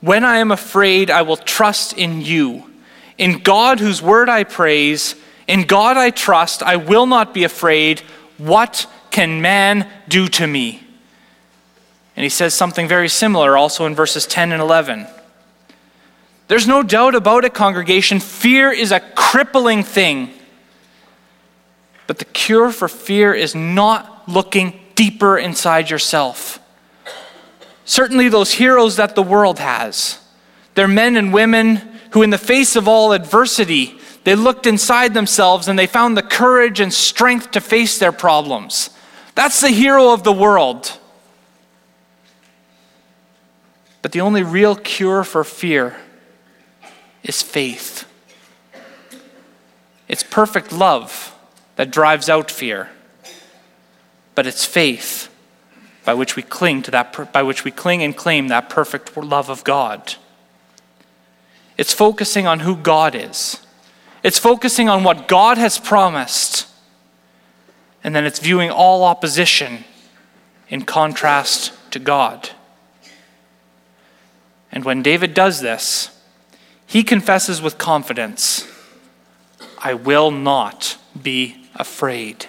When 0.01 0.25
I 0.25 0.39
am 0.39 0.51
afraid, 0.51 1.11
I 1.11 1.23
will 1.23 1.37
trust 1.37 1.93
in 1.93 2.21
you. 2.21 2.71
In 3.19 3.39
God, 3.39 3.81
whose 3.81 4.03
word 4.03 4.29
I 4.29 4.45
praise, 4.45 5.15
in 5.47 5.63
God 5.63 5.97
I 5.97 6.11
trust, 6.11 6.63
I 6.63 6.77
will 6.77 7.07
not 7.07 7.35
be 7.35 7.45
afraid. 7.45 8.01
What 8.39 8.87
can 9.11 9.41
man 9.41 9.89
do 10.09 10.29
to 10.29 10.47
me? 10.47 10.83
And 12.17 12.23
he 12.23 12.31
says 12.31 12.55
something 12.55 12.89
very 12.89 13.09
similar 13.09 13.57
also 13.57 13.87
in 13.87 13.95
verses 13.95 14.27
10 14.27 14.53
and 14.53 14.63
11. 14.63 15.07
There's 16.49 16.67
no 16.67 16.83
doubt 16.83 17.15
about 17.15 17.45
it, 17.45 17.55
congregation. 17.55 18.21
Fear 18.21 18.73
is 18.73 18.93
a 18.93 19.01
crippling 19.01 19.83
thing. 19.83 20.31
But 22.07 22.19
the 22.19 22.25
cure 22.27 22.71
for 22.71 22.89
fear 22.89 23.33
is 23.33 23.55
not 23.55 24.29
looking 24.29 24.79
deeper 24.95 25.39
inside 25.39 25.91
yourself. 25.91 26.61
Certainly, 27.85 28.29
those 28.31 28.55
heroes 28.55 28.97
that 28.97 29.15
the 29.15 29.23
world 29.23 29.59
has. 29.59 30.19
They're 30.75 30.89
men 30.89 31.17
and 31.17 31.33
women 31.33 31.77
who, 32.11 32.23
in 32.23 32.31
the 32.31 32.39
face 32.39 32.77
of 32.77 32.89
all 32.89 33.13
adversity, 33.13 33.99
they 34.25 34.35
looked 34.35 34.67
inside 34.67 35.13
themselves 35.13 35.69
and 35.69 35.79
they 35.79 35.87
found 35.87 36.17
the 36.17 36.23
courage 36.23 36.81
and 36.81 36.93
strength 36.93 37.51
to 37.53 37.61
face 37.61 37.99
their 37.99 38.13
problems. 38.13 38.91
That's 39.35 39.61
the 39.61 39.69
hero 39.69 40.13
of 40.13 40.25
the 40.25 40.33
world. 40.33 40.99
But 44.01 44.13
the 44.13 44.23
only 44.23 44.43
real 44.43 44.77
cure 44.77 45.25
for 45.25 45.45
fear 45.45 45.97
is 47.23 47.43
faith. 47.43 48.07
It's 50.09 50.23
perfect 50.23 50.73
love 50.73 51.35
that 51.77 51.91
drives 51.91 52.29
out 52.29 52.51
fear, 52.51 52.91
but 54.35 54.47
it's 54.47 54.65
faith 54.65 55.34
by 56.05 56.15
which 56.15 56.37
we 56.37 56.43
cling 56.43 56.83
to 56.83 56.91
that 56.91 57.33
by 57.33 57.43
which 57.43 57.65
we 57.65 57.71
cling 57.71 58.03
and 58.03 58.17
claim 58.17 58.49
that 58.49 58.69
perfect 58.69 59.17
love 59.17 59.49
of 59.49 59.65
God. 59.65 60.15
It's 61.77 61.93
focusing 61.93 62.47
on 62.47 62.61
who 62.61 62.77
God 62.77 63.15
is. 63.15 63.65
It's 64.23 64.39
focusing 64.39 64.89
on 64.89 65.05
what 65.05 65.29
God 65.29 65.59
has 65.59 65.79
promised. 65.79 66.67
And 68.03 68.15
then 68.15 68.25
it's 68.25 68.39
viewing 68.39 68.71
all 68.71 69.03
opposition 69.03 69.85
in 70.69 70.83
contrast 70.83 71.73
to 71.93 71.99
God. 71.99 72.51
And 74.71 74.85
when 74.85 75.03
David 75.03 75.35
does 75.35 75.61
this, 75.61 76.11
he 76.87 77.03
confesses 77.03 77.63
with 77.63 77.79
confidence, 77.79 78.69
I 79.79 79.95
will 79.95 80.31
not 80.31 80.97
be 81.21 81.69
afraid. 81.75 82.47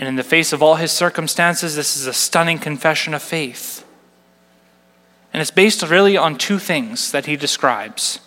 And 0.00 0.08
in 0.08 0.16
the 0.16 0.24
face 0.24 0.54
of 0.54 0.62
all 0.62 0.76
his 0.76 0.90
circumstances, 0.92 1.76
this 1.76 1.94
is 1.94 2.06
a 2.06 2.14
stunning 2.14 2.58
confession 2.58 3.12
of 3.12 3.22
faith. 3.22 3.84
And 5.30 5.42
it's 5.42 5.50
based 5.50 5.82
really 5.82 6.16
on 6.16 6.38
two 6.38 6.58
things 6.58 7.12
that 7.12 7.26
he 7.26 7.36
describes. 7.36 8.18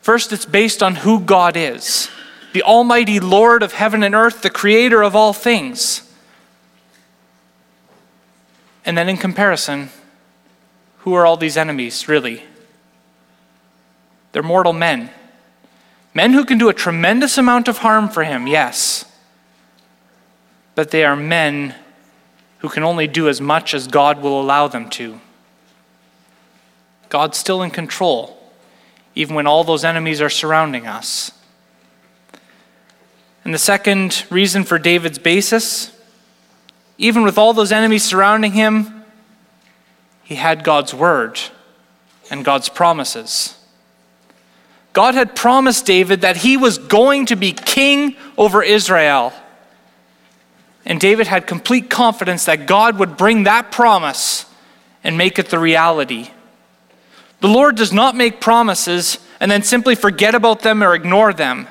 First, 0.00 0.32
it's 0.32 0.46
based 0.46 0.82
on 0.82 0.96
who 0.96 1.20
God 1.20 1.58
is 1.58 2.08
the 2.54 2.62
Almighty 2.62 3.20
Lord 3.20 3.62
of 3.62 3.74
heaven 3.74 4.02
and 4.02 4.14
earth, 4.14 4.40
the 4.42 4.50
creator 4.50 5.02
of 5.02 5.14
all 5.14 5.34
things. 5.34 6.10
And 8.84 8.96
then, 8.96 9.10
in 9.10 9.18
comparison, 9.18 9.90
who 10.98 11.12
are 11.14 11.26
all 11.26 11.36
these 11.36 11.58
enemies, 11.58 12.08
really? 12.08 12.44
They're 14.32 14.42
mortal 14.42 14.72
men. 14.72 15.10
Men 16.14 16.32
who 16.32 16.46
can 16.46 16.56
do 16.56 16.70
a 16.70 16.74
tremendous 16.74 17.36
amount 17.36 17.68
of 17.68 17.78
harm 17.78 18.08
for 18.08 18.24
him, 18.24 18.46
yes. 18.46 19.04
But 20.74 20.90
they 20.90 21.04
are 21.04 21.16
men 21.16 21.74
who 22.58 22.68
can 22.68 22.82
only 22.82 23.06
do 23.06 23.28
as 23.28 23.40
much 23.40 23.74
as 23.74 23.86
God 23.86 24.22
will 24.22 24.40
allow 24.40 24.68
them 24.68 24.88
to. 24.90 25.20
God's 27.08 27.36
still 27.36 27.62
in 27.62 27.70
control, 27.70 28.40
even 29.14 29.34
when 29.34 29.46
all 29.46 29.64
those 29.64 29.84
enemies 29.84 30.20
are 30.20 30.30
surrounding 30.30 30.86
us. 30.86 31.32
And 33.44 33.52
the 33.52 33.58
second 33.58 34.24
reason 34.30 34.64
for 34.64 34.78
David's 34.78 35.18
basis, 35.18 35.92
even 36.96 37.22
with 37.22 37.36
all 37.36 37.52
those 37.52 37.72
enemies 37.72 38.04
surrounding 38.04 38.52
him, 38.52 39.04
he 40.22 40.36
had 40.36 40.64
God's 40.64 40.94
word 40.94 41.38
and 42.30 42.44
God's 42.44 42.68
promises. 42.68 43.58
God 44.92 45.14
had 45.14 45.34
promised 45.34 45.86
David 45.86 46.20
that 46.20 46.38
he 46.38 46.56
was 46.56 46.78
going 46.78 47.26
to 47.26 47.36
be 47.36 47.52
king 47.52 48.16
over 48.38 48.62
Israel. 48.62 49.32
And 50.84 51.00
David 51.00 51.26
had 51.26 51.46
complete 51.46 51.88
confidence 51.90 52.44
that 52.46 52.66
God 52.66 52.98
would 52.98 53.16
bring 53.16 53.44
that 53.44 53.70
promise 53.70 54.46
and 55.04 55.16
make 55.16 55.38
it 55.38 55.48
the 55.48 55.58
reality. 55.58 56.30
The 57.40 57.48
Lord 57.48 57.76
does 57.76 57.92
not 57.92 58.16
make 58.16 58.40
promises 58.40 59.18
and 59.40 59.50
then 59.50 59.62
simply 59.62 59.94
forget 59.94 60.34
about 60.34 60.60
them 60.60 60.82
or 60.82 60.94
ignore 60.94 61.32
them. 61.32 61.68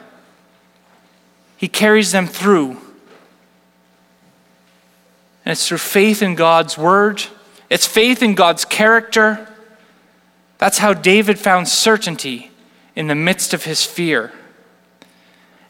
He 1.58 1.68
carries 1.68 2.12
them 2.12 2.28
through. 2.28 2.72
And 5.46 5.54
it's 5.54 5.68
through 5.68 5.78
faith 5.78 6.22
in 6.22 6.36
God's 6.36 6.78
word, 6.78 7.24
it's 7.70 7.88
faith 7.88 8.22
in 8.22 8.36
God's 8.36 8.66
character. 8.66 9.48
That's 10.58 10.78
how 10.78 10.94
David 10.94 11.40
found 11.40 11.68
certainty 11.68 12.52
in 12.96 13.08
the 13.08 13.16
midst 13.16 13.54
of 13.54 13.64
his 13.64 13.84
fear. 13.84 14.32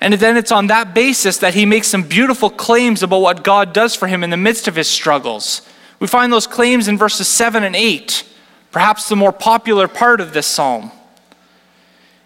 And 0.01 0.15
then 0.15 0.35
it's 0.35 0.51
on 0.51 0.67
that 0.67 0.95
basis 0.95 1.37
that 1.37 1.53
he 1.53 1.65
makes 1.67 1.87
some 1.87 2.01
beautiful 2.01 2.49
claims 2.49 3.03
about 3.03 3.21
what 3.21 3.43
God 3.43 3.71
does 3.71 3.95
for 3.95 4.07
him 4.07 4.23
in 4.23 4.31
the 4.31 4.37
midst 4.37 4.67
of 4.67 4.75
his 4.75 4.87
struggles. 4.87 5.61
We 5.99 6.07
find 6.07 6.33
those 6.33 6.47
claims 6.47 6.87
in 6.87 6.97
verses 6.97 7.27
7 7.27 7.63
and 7.63 7.75
8, 7.75 8.25
perhaps 8.71 9.07
the 9.07 9.15
more 9.15 9.31
popular 9.31 9.87
part 9.87 10.19
of 10.19 10.33
this 10.33 10.47
psalm. 10.47 10.91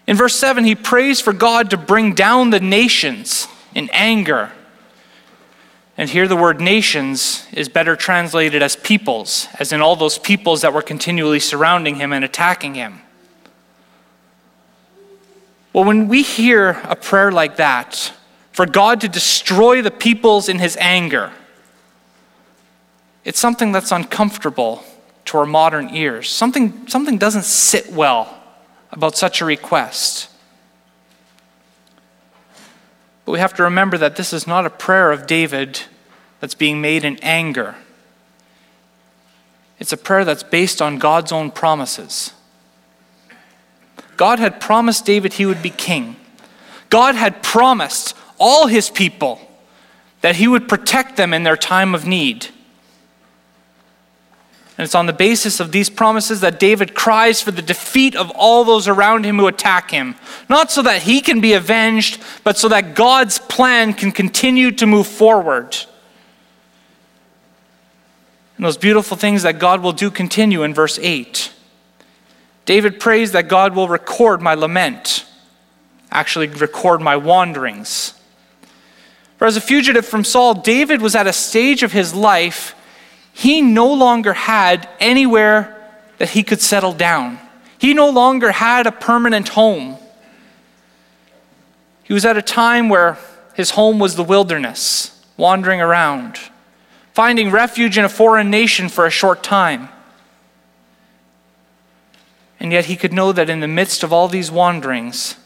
In 0.06 0.16
verse 0.16 0.34
7, 0.34 0.64
he 0.64 0.74
prays 0.74 1.20
for 1.20 1.34
God 1.34 1.68
to 1.70 1.76
bring 1.76 2.14
down 2.14 2.48
the 2.48 2.60
nations 2.60 3.46
in 3.74 3.90
anger. 3.92 4.52
And 5.98 6.08
here 6.08 6.28
the 6.28 6.36
word 6.36 6.60
nations 6.60 7.46
is 7.52 7.68
better 7.68 7.94
translated 7.94 8.62
as 8.62 8.76
peoples, 8.76 9.48
as 9.58 9.72
in 9.72 9.82
all 9.82 9.96
those 9.96 10.18
peoples 10.18 10.62
that 10.62 10.72
were 10.72 10.82
continually 10.82 11.40
surrounding 11.40 11.96
him 11.96 12.12
and 12.12 12.24
attacking 12.24 12.74
him. 12.74 13.00
Well, 15.76 15.84
when 15.84 16.08
we 16.08 16.22
hear 16.22 16.70
a 16.84 16.96
prayer 16.96 17.30
like 17.30 17.56
that, 17.56 18.10
for 18.50 18.64
God 18.64 19.02
to 19.02 19.10
destroy 19.10 19.82
the 19.82 19.90
peoples 19.90 20.48
in 20.48 20.58
his 20.58 20.74
anger, 20.80 21.34
it's 23.26 23.38
something 23.38 23.72
that's 23.72 23.92
uncomfortable 23.92 24.82
to 25.26 25.36
our 25.36 25.44
modern 25.44 25.94
ears. 25.94 26.30
Something, 26.30 26.88
something 26.88 27.18
doesn't 27.18 27.44
sit 27.44 27.92
well 27.92 28.42
about 28.90 29.18
such 29.18 29.42
a 29.42 29.44
request. 29.44 30.30
But 33.26 33.32
we 33.32 33.38
have 33.38 33.52
to 33.56 33.62
remember 33.62 33.98
that 33.98 34.16
this 34.16 34.32
is 34.32 34.46
not 34.46 34.64
a 34.64 34.70
prayer 34.70 35.12
of 35.12 35.26
David 35.26 35.82
that's 36.40 36.54
being 36.54 36.80
made 36.80 37.04
in 37.04 37.18
anger. 37.20 37.74
It's 39.78 39.92
a 39.92 39.98
prayer 39.98 40.24
that's 40.24 40.42
based 40.42 40.80
on 40.80 40.96
God's 40.98 41.32
own 41.32 41.50
promises. 41.50 42.32
God 44.16 44.38
had 44.38 44.60
promised 44.60 45.04
David 45.04 45.34
he 45.34 45.46
would 45.46 45.62
be 45.62 45.70
king. 45.70 46.16
God 46.88 47.14
had 47.14 47.42
promised 47.42 48.14
all 48.38 48.66
his 48.66 48.90
people 48.90 49.40
that 50.20 50.36
he 50.36 50.48
would 50.48 50.68
protect 50.68 51.16
them 51.16 51.32
in 51.32 51.42
their 51.42 51.56
time 51.56 51.94
of 51.94 52.06
need. 52.06 52.46
And 54.78 54.84
it's 54.84 54.94
on 54.94 55.06
the 55.06 55.12
basis 55.12 55.58
of 55.58 55.72
these 55.72 55.88
promises 55.88 56.42
that 56.42 56.60
David 56.60 56.94
cries 56.94 57.40
for 57.40 57.50
the 57.50 57.62
defeat 57.62 58.14
of 58.14 58.30
all 58.34 58.62
those 58.64 58.86
around 58.86 59.24
him 59.24 59.38
who 59.38 59.46
attack 59.46 59.90
him. 59.90 60.16
Not 60.50 60.70
so 60.70 60.82
that 60.82 61.02
he 61.02 61.22
can 61.22 61.40
be 61.40 61.54
avenged, 61.54 62.22
but 62.44 62.58
so 62.58 62.68
that 62.68 62.94
God's 62.94 63.38
plan 63.38 63.94
can 63.94 64.12
continue 64.12 64.70
to 64.72 64.86
move 64.86 65.06
forward. 65.06 65.76
And 68.56 68.66
those 68.66 68.76
beautiful 68.76 69.16
things 69.16 69.44
that 69.44 69.58
God 69.58 69.82
will 69.82 69.92
do 69.92 70.10
continue 70.10 70.62
in 70.62 70.74
verse 70.74 70.98
8. 71.00 71.52
David 72.66 73.00
prays 73.00 73.32
that 73.32 73.48
God 73.48 73.74
will 73.74 73.88
record 73.88 74.42
my 74.42 74.54
lament, 74.54 75.24
actually, 76.10 76.48
record 76.48 77.00
my 77.00 77.16
wanderings. 77.16 78.12
For 79.38 79.46
as 79.46 79.56
a 79.56 79.60
fugitive 79.60 80.04
from 80.04 80.24
Saul, 80.24 80.54
David 80.54 81.00
was 81.00 81.14
at 81.14 81.26
a 81.26 81.32
stage 81.32 81.82
of 81.82 81.92
his 81.92 82.14
life 82.14 82.74
he 83.32 83.60
no 83.60 83.92
longer 83.92 84.32
had 84.32 84.88
anywhere 84.98 85.92
that 86.16 86.30
he 86.30 86.42
could 86.42 86.62
settle 86.62 86.94
down. 86.94 87.38
He 87.76 87.92
no 87.92 88.08
longer 88.08 88.50
had 88.50 88.86
a 88.86 88.92
permanent 88.92 89.48
home. 89.48 89.98
He 92.02 92.14
was 92.14 92.24
at 92.24 92.38
a 92.38 92.42
time 92.42 92.88
where 92.88 93.18
his 93.52 93.72
home 93.72 93.98
was 93.98 94.16
the 94.16 94.24
wilderness, 94.24 95.22
wandering 95.36 95.82
around, 95.82 96.38
finding 97.12 97.50
refuge 97.50 97.98
in 97.98 98.06
a 98.06 98.08
foreign 98.08 98.48
nation 98.48 98.88
for 98.88 99.04
a 99.04 99.10
short 99.10 99.42
time. 99.42 99.90
And 102.66 102.72
yet 102.72 102.86
he 102.86 102.96
could 102.96 103.12
know 103.12 103.30
that 103.30 103.48
in 103.48 103.60
the 103.60 103.68
midst 103.68 104.02
of 104.02 104.12
all 104.12 104.26
these 104.26 104.50
wanderings, 104.50 105.36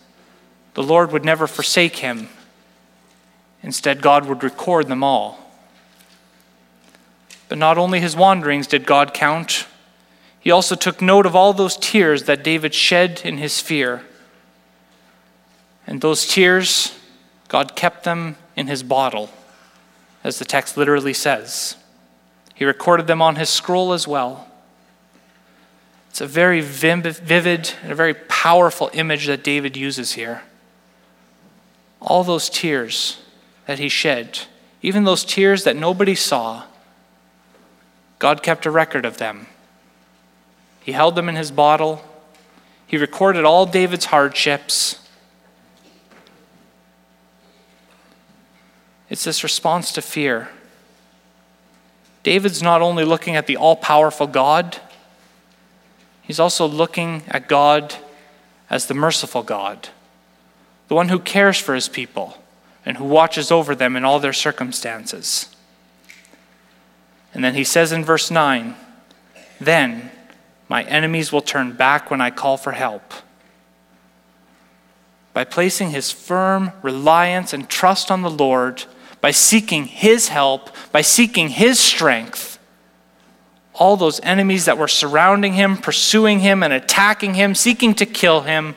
the 0.73 0.83
Lord 0.83 1.13
would 1.13 1.23
never 1.23 1.47
forsake 1.47 1.97
him. 1.97 2.31
Instead, 3.63 4.01
God 4.01 4.25
would 4.25 4.43
record 4.43 4.89
them 4.89 5.05
all. 5.05 5.39
But 7.51 7.59
not 7.59 7.77
only 7.77 8.01
his 8.01 8.17
wanderings 8.17 8.67
did 8.67 8.87
God 8.87 9.13
count, 9.13 9.67
he 10.41 10.51
also 10.51 10.75
took 10.75 11.03
note 11.03 11.27
of 11.27 11.37
all 11.37 11.53
those 11.53 11.77
tears 11.77 12.23
that 12.23 12.43
David 12.43 12.73
shed 12.73 13.21
in 13.23 13.37
his 13.37 13.61
fear. 13.61 14.03
And 15.87 16.01
those 16.01 16.27
tears, 16.27 16.99
God 17.49 17.77
kept 17.77 18.05
them 18.05 18.37
in 18.57 18.67
his 18.67 18.83
bottle, 18.83 19.29
as 20.25 20.39
the 20.39 20.47
text 20.47 20.79
literally 20.79 21.13
says. 21.13 21.77
He 22.55 22.65
recorded 22.65 23.07
them 23.07 23.21
on 23.21 23.37
his 23.37 23.51
scroll 23.51 23.93
as 23.93 24.09
well. 24.09 24.50
It's 26.11 26.21
a 26.21 26.27
very 26.27 26.61
vivid 26.61 27.75
and 27.83 27.93
a 27.93 27.95
very 27.95 28.15
powerful 28.15 28.91
image 28.93 29.27
that 29.27 29.45
David 29.45 29.77
uses 29.77 30.13
here. 30.13 30.43
All 32.01 32.25
those 32.25 32.51
tears 32.51 33.23
that 33.67 33.79
he 33.79 33.89
shed, 33.89 34.41
even 34.83 35.05
those 35.05 35.25
tears 35.25 35.65
that 35.65 35.77
nobody 35.77 36.15
saw, 36.15 36.65
God 38.19 38.43
kept 38.43 38.67
a 38.67 38.71
record 38.71 39.05
of 39.05 39.19
them. 39.19 39.47
He 40.83 40.93
held 40.93 41.15
them 41.15 41.29
in 41.29 41.37
his 41.37 41.51
bottle. 41.51 42.05
He 42.87 42.97
recorded 42.97 43.45
all 43.45 43.65
David's 43.65 44.07
hardships. 44.07 45.07
It's 49.09 49.25
this 49.25 49.43
response 49.43 49.93
to 49.93 50.03
fear. 50.03 50.49
David's 52.23 52.63
not 52.63 52.83
only 52.83 53.05
looking 53.05 53.37
at 53.37 53.47
the 53.47 53.57
all 53.57 53.77
powerful 53.77 54.27
God, 54.27 54.81
he's 56.31 56.39
also 56.39 56.65
looking 56.65 57.25
at 57.27 57.49
God 57.49 57.93
as 58.71 58.87
the 58.87 58.95
merciful 58.95 59.43
God, 59.43 59.89
the 60.87 60.95
one 60.95 61.09
who 61.09 61.19
cares 61.19 61.59
for 61.59 61.75
his 61.75 61.89
people 61.89 62.39
and 62.87 62.99
who 62.99 63.05
watches 63.05 63.51
over 63.51 63.75
them 63.75 63.97
in 63.97 64.05
all 64.05 64.21
their 64.21 64.33
circumstances. 64.33 65.53
And 67.35 67.43
then 67.43 67.57
he 67.57 67.65
says 67.65 67.91
in 67.91 68.05
verse 68.05 68.31
9, 68.31 68.77
Then 69.61 70.13
my 70.69 70.85
enemies 70.85 71.33
will 71.33 71.41
turn 71.41 71.73
back 71.73 72.13
when 72.13 72.21
I 72.21 72.31
call 72.31 72.57
for 72.57 72.71
help. 72.71 73.13
By 75.33 75.43
placing 75.43 75.91
his 75.91 76.13
firm 76.13 76.71
reliance 76.81 77.53
and 77.53 77.69
trust 77.69 78.09
on 78.09 78.23
the 78.23 78.31
Lord, 78.31 78.85
by 79.21 79.33
seeking 79.33 79.87
his 79.87 80.29
help, 80.29 80.71
by 80.93 81.01
seeking 81.01 81.49
his 81.49 81.81
strength, 81.81 82.50
all 83.81 83.97
those 83.97 84.21
enemies 84.23 84.67
that 84.67 84.77
were 84.77 84.87
surrounding 84.87 85.55
him, 85.55 85.79
pursuing 85.79 86.41
him, 86.41 86.63
and 86.63 86.71
attacking 86.71 87.33
him, 87.33 87.55
seeking 87.55 87.95
to 87.95 88.05
kill 88.05 88.43
him, 88.43 88.77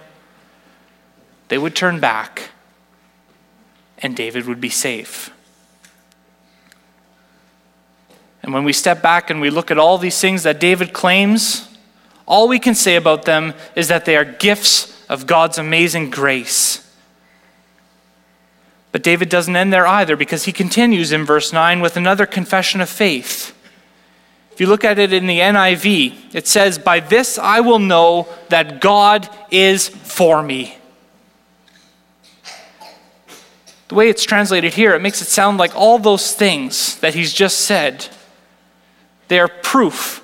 they 1.50 1.58
would 1.58 1.76
turn 1.76 2.00
back, 2.00 2.52
and 4.00 4.16
David 4.16 4.48
would 4.48 4.62
be 4.62 4.70
safe. 4.70 5.30
And 8.42 8.54
when 8.54 8.64
we 8.64 8.72
step 8.72 9.02
back 9.02 9.30
and 9.30 9.42
we 9.42 9.50
look 9.50 9.72
at 9.72 9.78
all 9.78 9.98
these 9.98 10.20
things 10.20 10.44
that 10.44 10.62
David 10.62 10.94
claims, 10.94 11.68
all 12.26 12.48
we 12.48 12.58
can 12.58 12.74
say 12.74 12.96
about 12.96 13.24
them 13.24 13.54
is 13.76 13.90
that 13.90 14.06
they 14.06 14.16
are 14.16 14.26
gifts 14.26 15.06
of 15.10 15.28
God's 15.28 15.58
amazing 15.58 16.12
grace. 16.12 16.80
But 18.94 19.04
David 19.04 19.28
doesn't 19.28 19.56
end 19.56 19.74
there 19.74 19.88
either 19.88 20.16
because 20.16 20.46
he 20.46 20.54
continues 20.54 21.12
in 21.12 21.26
verse 21.26 21.52
9 21.52 21.82
with 21.82 21.98
another 21.98 22.26
confession 22.26 22.80
of 22.80 22.88
faith. 22.88 23.53
If 24.54 24.62
you 24.62 24.68
look 24.68 24.84
at 24.84 25.00
it 25.00 25.12
in 25.12 25.26
the 25.26 25.40
NIV, 25.40 26.36
it 26.36 26.48
says, 26.48 26.78
By 26.78 27.00
this 27.00 27.40
I 27.40 27.62
will 27.62 27.80
know 27.80 28.28
that 28.50 28.82
God 28.82 29.28
is 29.50 29.88
for 29.90 30.44
me. 30.44 30.78
The 33.88 33.96
way 33.96 34.10
it's 34.10 34.24
translated 34.24 34.74
here, 34.74 34.94
it 34.94 35.02
makes 35.02 35.22
it 35.22 35.26
sound 35.26 35.58
like 35.58 35.76
all 35.76 35.98
those 35.98 36.34
things 36.34 37.00
that 37.00 37.16
he's 37.16 37.34
just 37.34 37.62
said 37.62 38.08
they 39.28 39.40
are 39.40 39.48
proof 39.48 40.24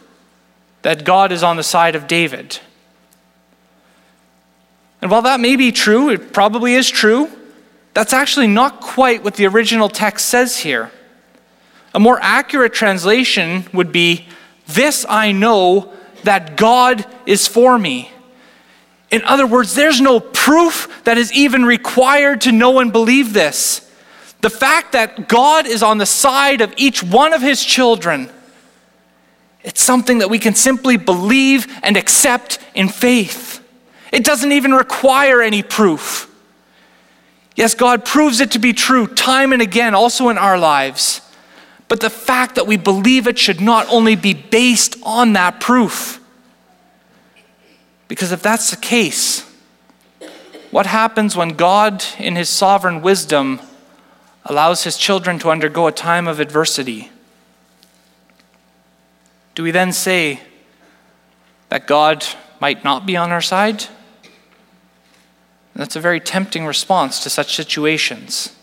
that 0.83 1.03
God 1.03 1.31
is 1.31 1.41
on 1.41 1.57
the 1.57 1.63
side 1.63 1.95
of 1.95 2.05
David. 2.07 2.59
And 5.01 5.09
while 5.09 5.23
that 5.23 5.39
may 5.39 5.55
be 5.55 5.71
true, 5.71 6.09
it 6.09 6.33
probably 6.33 6.75
is 6.75 6.89
true, 6.89 7.29
that's 7.93 8.13
actually 8.13 8.47
not 8.47 8.81
quite 8.81 9.23
what 9.23 9.35
the 9.35 9.47
original 9.47 9.89
text 9.89 10.27
says 10.27 10.57
here. 10.57 10.91
A 11.99 12.01
more 12.01 12.17
accurate 12.21 12.73
translation 12.73 13.65
would 13.73 13.91
be 13.91 14.25
This 14.67 15.05
I 15.09 15.33
know 15.33 15.91
that 16.23 16.55
God 16.55 17.05
is 17.25 17.45
for 17.45 17.77
me. 17.77 18.09
In 19.11 19.21
other 19.25 19.45
words, 19.45 19.75
there's 19.75 19.99
no 19.99 20.21
proof 20.21 21.01
that 21.03 21.17
is 21.17 21.33
even 21.33 21.65
required 21.65 22.39
to 22.41 22.53
know 22.53 22.79
and 22.79 22.93
believe 22.93 23.33
this. 23.33 23.91
The 24.39 24.49
fact 24.49 24.93
that 24.93 25.27
God 25.27 25.67
is 25.67 25.83
on 25.83 25.97
the 25.97 26.05
side 26.05 26.61
of 26.61 26.73
each 26.77 27.03
one 27.03 27.33
of 27.33 27.41
his 27.41 27.65
children 27.65 28.29
it's 29.61 29.83
something 29.83 30.19
that 30.19 30.29
we 30.29 30.39
can 30.39 30.55
simply 30.55 30.95
believe 30.95 31.67
and 31.83 31.97
accept 31.97 32.59
in 32.73 32.87
faith. 32.87 33.61
It 34.13 34.23
doesn't 34.23 34.53
even 34.53 34.71
require 34.71 35.41
any 35.41 35.63
proof. 35.63 36.33
Yes, 37.57 37.75
God 37.75 38.05
proves 38.05 38.39
it 38.39 38.51
to 38.51 38.59
be 38.59 38.71
true 38.71 39.05
time 39.05 39.51
and 39.51 39.61
again, 39.61 39.93
also 39.93 40.29
in 40.29 40.37
our 40.37 40.57
lives. 40.57 41.19
But 41.89 41.99
the 41.99 42.09
fact 42.09 42.55
that 42.55 42.67
we 42.67 42.77
believe 42.77 43.27
it 43.27 43.37
should 43.37 43.59
not 43.59 43.87
only 43.89 44.15
be 44.15 44.33
based 44.33 44.95
on 45.03 45.33
that 45.33 45.59
proof. 45.59 46.21
Because 48.07 48.31
if 48.31 48.41
that's 48.41 48.69
the 48.69 48.77
case, 48.77 49.41
what 50.71 50.85
happens 50.85 51.35
when 51.35 51.49
God, 51.49 52.05
in 52.19 52.35
His 52.35 52.47
sovereign 52.47 53.01
wisdom, 53.01 53.59
allows 54.45 54.83
His 54.83 54.97
children 54.97 55.39
to 55.39 55.49
undergo 55.49 55.87
a 55.87 55.91
time 55.91 56.27
of 56.27 56.39
adversity? 56.39 57.11
Do 59.55 59.63
we 59.63 59.71
then 59.71 59.91
say 59.91 60.41
that 61.69 61.87
God 61.87 62.23
might 62.61 62.83
not 62.83 63.07
be 63.07 63.17
on 63.17 63.31
our 63.31 63.41
side? 63.41 63.85
That's 65.75 65.95
a 65.95 65.99
very 65.99 66.19
tempting 66.19 66.65
response 66.65 67.23
to 67.23 67.29
such 67.29 67.55
situations. 67.55 68.55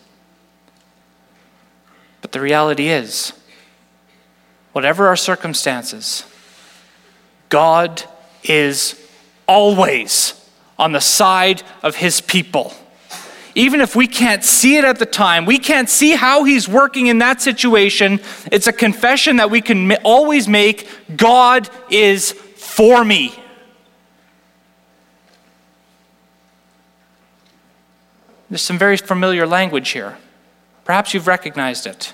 But 2.27 2.33
the 2.33 2.41
reality 2.41 2.89
is, 2.89 3.31
whatever 4.73 5.07
our 5.07 5.15
circumstances, 5.15 6.25
God 7.47 8.03
is 8.43 9.01
always 9.47 10.33
on 10.77 10.91
the 10.91 10.99
side 10.99 11.63
of 11.81 11.95
his 11.95 12.19
people. 12.19 12.73
even 13.55 13.79
if 13.79 13.95
we 13.95 14.07
can't 14.07 14.43
see 14.43 14.75
it 14.75 14.83
at 14.83 14.99
the 14.99 15.05
time, 15.05 15.45
we 15.45 15.57
can't 15.57 15.89
see 15.89 16.15
how 16.15 16.43
He's 16.43 16.67
working 16.67 17.07
in 17.07 17.19
that 17.19 17.41
situation, 17.41 18.19
it's 18.51 18.67
a 18.67 18.73
confession 18.73 19.37
that 19.37 19.49
we 19.49 19.61
can 19.61 19.93
always 20.03 20.49
make 20.49 20.85
God 21.15 21.69
is 21.89 22.33
for 22.33 23.05
me. 23.05 23.33
There's 28.49 28.61
some 28.61 28.77
very 28.77 28.97
familiar 28.97 29.47
language 29.47 29.91
here. 29.91 30.17
Perhaps 30.87 31.13
you've 31.13 31.27
recognized 31.27 31.85
it. 31.85 32.13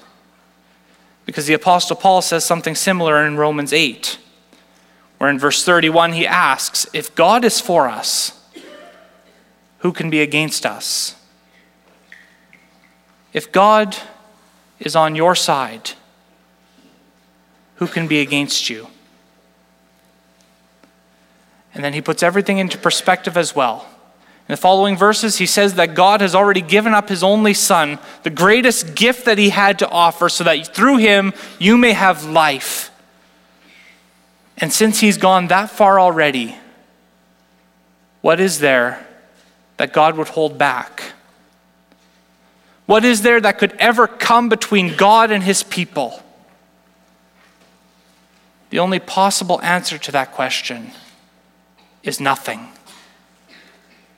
Because 1.26 1.46
the 1.46 1.54
Apostle 1.54 1.96
Paul 1.96 2.22
says 2.22 2.46
something 2.46 2.76
similar 2.76 3.26
in 3.26 3.38
Romans 3.38 3.72
8, 3.72 4.18
where 5.18 5.30
in 5.30 5.40
verse 5.40 5.64
31 5.64 6.14
he 6.14 6.28
asks, 6.28 6.86
If 6.94 7.16
God 7.16 7.46
is 7.46 7.62
for 7.62 7.88
us, 7.88 8.40
who 9.80 9.92
can 9.92 10.10
be 10.10 10.22
against 10.22 10.66
us? 10.66 11.16
If 13.32 13.52
God 13.52 13.98
is 14.80 14.96
on 14.96 15.16
your 15.16 15.36
side, 15.36 15.92
who 17.76 17.88
can 17.88 18.08
be 18.08 18.22
against 18.22 18.70
you? 18.70 18.88
And 21.74 21.84
then 21.84 21.94
he 21.94 22.02
puts 22.02 22.22
everything 22.22 22.60
into 22.60 22.78
perspective 22.78 23.36
as 23.36 23.56
well. 23.56 23.88
In 24.50 24.54
the 24.54 24.58
following 24.58 24.98
verses, 24.98 25.38
he 25.38 25.46
says 25.46 25.76
that 25.76 25.96
God 25.96 26.20
has 26.20 26.36
already 26.36 26.62
given 26.62 26.94
up 26.94 27.08
his 27.08 27.24
only 27.24 27.54
Son, 27.54 27.98
the 28.24 28.30
greatest 28.30 28.94
gift 28.94 29.26
that 29.26 29.38
he 29.38 29.50
had 29.50 29.80
to 29.80 29.90
offer, 29.90 30.28
so 30.28 30.44
that 30.44 30.76
through 30.76 30.98
him 30.98 31.34
you 31.60 31.78
may 31.78 31.94
have 31.94 32.26
life. 32.26 32.92
And 34.58 34.72
since 34.72 35.00
he's 35.00 35.18
gone 35.18 35.48
that 35.48 35.70
far 35.70 35.98
already, 36.00 36.58
what 38.22 38.42
is 38.42 38.60
there 38.60 39.08
that 39.78 39.94
God 39.94 40.18
would 40.18 40.30
hold 40.30 40.58
back? 40.58 41.04
What 42.86 43.06
is 43.06 43.22
there 43.22 43.40
that 43.40 43.60
could 43.60 43.74
ever 43.80 44.08
come 44.08 44.50
between 44.50 44.98
God 44.98 45.32
and 45.32 45.42
his 45.42 45.64
people? 45.64 46.22
The 48.72 48.80
only 48.80 49.00
possible 49.00 49.62
answer 49.62 49.98
to 49.98 50.12
that 50.12 50.34
question 50.34 50.92
is 52.04 52.20
nothing. 52.20 52.73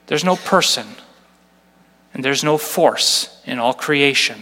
There's 0.07 0.23
no 0.23 0.35
person, 0.35 0.87
and 2.13 2.23
there's 2.23 2.43
no 2.43 2.57
force 2.57 3.41
in 3.45 3.59
all 3.59 3.73
creation. 3.73 4.41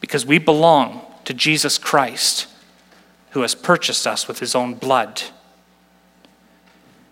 Because 0.00 0.24
we 0.24 0.38
belong 0.38 1.02
to 1.24 1.34
Jesus 1.34 1.78
Christ, 1.78 2.46
who 3.30 3.42
has 3.42 3.54
purchased 3.54 4.06
us 4.06 4.28
with 4.28 4.38
his 4.38 4.54
own 4.54 4.74
blood. 4.74 5.22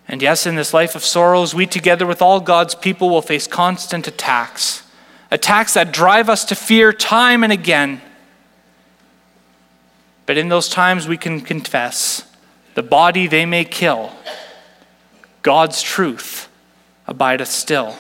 And 0.09 0.23
yes, 0.23 0.47
in 0.47 0.55
this 0.55 0.73
life 0.73 0.95
of 0.95 1.05
sorrows, 1.05 1.55
we 1.55 1.67
together 1.67 2.07
with 2.07 2.23
all 2.23 2.41
God's 2.41 2.77
people 2.77 3.11
will 3.11 3.23
face 3.23 3.49
constant 3.49 4.07
attacks. 4.07 4.85
Attacks 5.31 5.75
that 5.75 5.93
drive 5.93 6.31
us 6.31 6.45
to 6.45 6.55
fear 6.55 6.93
time 6.93 7.43
and 7.43 7.53
again. 7.53 8.01
But 10.25 10.39
in 10.39 10.49
those 10.49 10.69
times, 10.69 11.09
we 11.09 11.17
can 11.17 11.41
confess 11.41 12.25
the 12.75 12.83
body 12.83 13.27
they 13.27 13.45
may 13.45 13.65
kill, 13.65 14.13
God's 15.43 15.83
truth 15.83 16.49
abideth 17.07 17.49
still. 17.49 17.97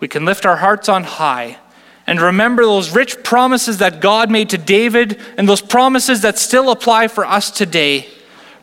We 0.00 0.08
can 0.08 0.24
lift 0.24 0.46
our 0.46 0.56
hearts 0.56 0.88
on 0.88 1.04
high 1.04 1.58
and 2.06 2.20
remember 2.20 2.64
those 2.64 2.94
rich 2.94 3.22
promises 3.22 3.78
that 3.78 4.00
God 4.00 4.30
made 4.30 4.48
to 4.50 4.58
David 4.58 5.20
and 5.36 5.48
those 5.48 5.60
promises 5.60 6.22
that 6.22 6.38
still 6.38 6.70
apply 6.70 7.08
for 7.08 7.24
us 7.24 7.50
today. 7.50 8.08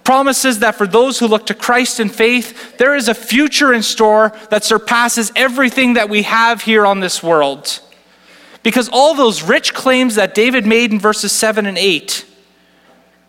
Promises 0.04 0.60
that 0.60 0.76
for 0.76 0.88
those 0.88 1.20
who 1.20 1.28
look 1.28 1.46
to 1.48 1.54
Christ 1.54 2.00
in 2.00 2.10
faith, 2.10 2.78
there 2.78 2.96
is 2.96 3.08
a 3.08 3.14
future 3.14 3.74
in 3.74 3.84
store 3.84 4.34
that 4.50 4.64
surpasses 4.64 5.32
everything 5.36 5.94
that 5.94 6.10
we 6.10 6.24
have 6.24 6.62
here 6.62 6.86
on 6.86 7.02
this 7.02 7.22
world. 7.22 7.82
Because 8.64 8.90
all 8.90 9.14
those 9.14 9.44
rich 9.44 9.76
claims 9.76 10.16
that 10.16 10.34
David 10.34 10.66
made 10.66 10.92
in 10.92 11.00
verses 11.00 11.32
7 11.32 11.68
and 11.68 11.78
8, 11.78 12.26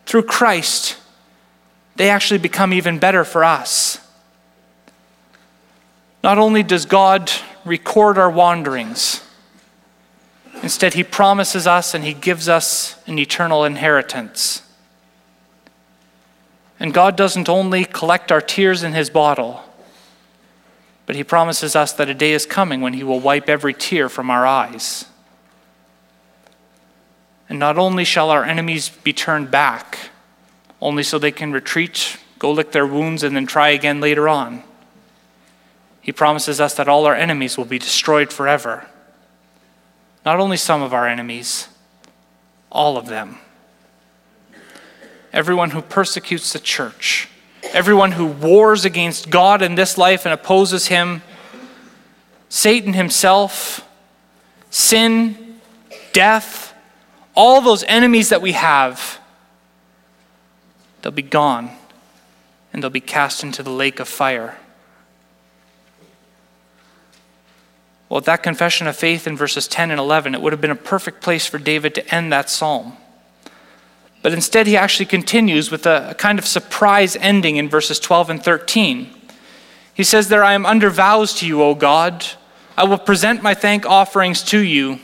through 0.07 0.23
Christ, 0.23 0.97
they 1.97 2.09
actually 2.09 2.39
become 2.39 2.73
even 2.73 2.99
better 2.99 3.25
for 3.25 3.45
us. 3.45 4.06
Not 6.27 6.39
only 6.39 6.65
does 6.65 6.87
God 6.87 7.31
record 7.65 8.19
our 8.19 8.29
wanderings, 8.29 9.25
instead, 10.61 10.95
He 10.95 11.05
promises 11.05 11.69
us 11.69 11.95
and 11.95 12.03
He 12.03 12.15
gives 12.15 12.49
us 12.49 12.97
an 13.07 13.21
eternal 13.21 13.65
inheritance. 13.65 14.62
And 16.81 16.93
God 16.93 17.15
doesn't 17.15 17.49
only 17.49 17.85
collect 17.85 18.33
our 18.33 18.41
tears 18.41 18.83
in 18.83 18.93
His 18.93 19.09
bottle, 19.09 19.62
but 21.07 21.15
He 21.15 21.23
promises 21.23 21.77
us 21.77 21.93
that 21.93 22.11
a 22.11 22.15
day 22.15 22.33
is 22.33 22.45
coming 22.45 22.81
when 22.81 22.95
He 22.95 23.05
will 23.05 23.21
wipe 23.21 23.49
every 23.49 23.73
tear 23.73 24.09
from 24.09 24.29
our 24.29 24.45
eyes. 24.45 25.05
And 27.49 27.61
not 27.61 27.79
only 27.79 28.03
shall 28.03 28.31
our 28.31 28.43
enemies 28.43 28.89
be 28.89 29.12
turned 29.12 29.53
back, 29.53 30.11
only 30.83 31.05
so 31.05 31.21
they 31.21 31.31
can 31.31 31.53
retreat, 31.53 32.17
go 32.41 32.51
lick 32.51 32.73
their 32.73 32.85
wounds, 32.85 33.23
and 33.23 33.37
then 33.37 33.47
try 33.47 33.69
again 33.69 34.01
later 34.01 34.29
on. 34.29 34.65
He 36.07 36.12
promises 36.12 36.61
us 36.61 36.73
that 36.75 36.87
all 36.87 37.05
our 37.05 37.16
enemies 37.16 37.59
will 37.59 37.64
be 37.64 37.81
destroyed 37.81 38.33
forever. 38.33 38.87
Not 40.25 40.38
only 40.38 40.57
some 40.57 40.81
of 40.81 40.95
our 40.95 41.09
enemies, 41.09 41.66
all 42.71 42.97
of 42.97 43.07
them. 43.07 43.38
Everyone 45.33 45.71
who 45.71 45.83
persecutes 45.83 46.53
the 46.53 46.61
church, 46.61 47.29
everyone 47.73 48.12
who 48.12 48.27
wars 48.27 48.85
against 48.85 49.31
God 49.31 49.62
in 49.62 49.75
this 49.75 49.99
life 49.99 50.25
and 50.25 50.33
opposes 50.33 50.87
Him, 50.87 51.23
Satan 52.49 52.92
himself, 52.92 53.85
sin, 54.71 55.59
death, 56.12 56.73
all 57.35 57.61
those 57.61 57.83
enemies 57.88 58.29
that 58.29 58.40
we 58.40 58.53
have, 58.53 59.19
they'll 61.03 61.11
be 61.11 61.21
gone 61.21 61.69
and 62.73 62.81
they'll 62.81 62.90
be 62.90 63.01
cast 63.01 63.42
into 63.42 63.64
the 63.64 63.71
lake 63.71 63.99
of 63.99 64.07
fire. 64.07 64.57
Well, 68.09 68.21
that 68.21 68.42
confession 68.42 68.87
of 68.87 68.97
faith 68.97 69.27
in 69.27 69.37
verses 69.37 69.66
10 69.66 69.90
and 69.90 69.99
11, 69.99 70.35
it 70.35 70.40
would 70.40 70.53
have 70.53 70.61
been 70.61 70.71
a 70.71 70.77
perfect 70.77 71.21
place 71.21 71.47
for 71.47 71.59
David 71.59 71.95
to 71.97 72.14
end 72.14 72.33
that 72.33 72.49
psalm. 72.49 72.97
But 74.23 74.33
instead, 74.33 74.66
he 74.66 74.77
actually 74.77 75.07
continues 75.07 75.71
with 75.71 75.87
a, 75.87 76.11
a 76.11 76.14
kind 76.14 76.38
of 76.38 76.47
surprise 76.47 77.16
ending 77.16 77.57
in 77.57 77.69
verses 77.69 77.99
12 77.99 78.31
and 78.31 78.42
13. 78.42 79.11
He 79.95 80.05
says, 80.05 80.29
There 80.29 80.45
I 80.45 80.55
am 80.55 80.66
under 80.66 80.90
vows 80.90 81.33
to 81.35 81.47
you, 81.47 81.62
O 81.62 81.75
God. 81.75 82.27
I 82.77 82.85
will 82.85 82.99
present 82.99 83.42
my 83.42 83.55
thank 83.55 83.87
offerings 83.87 84.42
to 84.45 84.59
you. 84.59 85.01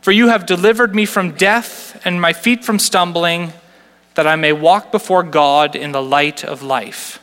For 0.00 0.12
you 0.12 0.28
have 0.28 0.46
delivered 0.46 0.94
me 0.94 1.06
from 1.06 1.32
death 1.32 2.00
and 2.04 2.20
my 2.20 2.32
feet 2.32 2.64
from 2.64 2.78
stumbling, 2.78 3.52
that 4.14 4.26
I 4.26 4.36
may 4.36 4.52
walk 4.52 4.92
before 4.92 5.22
God 5.22 5.74
in 5.74 5.92
the 5.92 6.02
light 6.02 6.44
of 6.44 6.62
life. 6.62 7.18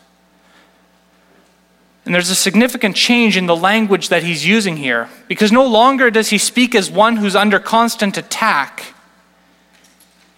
And 2.05 2.15
there's 2.15 2.29
a 2.29 2.35
significant 2.35 2.95
change 2.95 3.37
in 3.37 3.45
the 3.45 3.55
language 3.55 4.09
that 4.09 4.23
he's 4.23 4.45
using 4.45 4.77
here, 4.77 5.09
because 5.27 5.51
no 5.51 5.65
longer 5.65 6.09
does 6.09 6.29
he 6.29 6.37
speak 6.37 6.73
as 6.73 6.89
one 6.89 7.17
who's 7.17 7.35
under 7.35 7.59
constant 7.59 8.17
attack. 8.17 8.95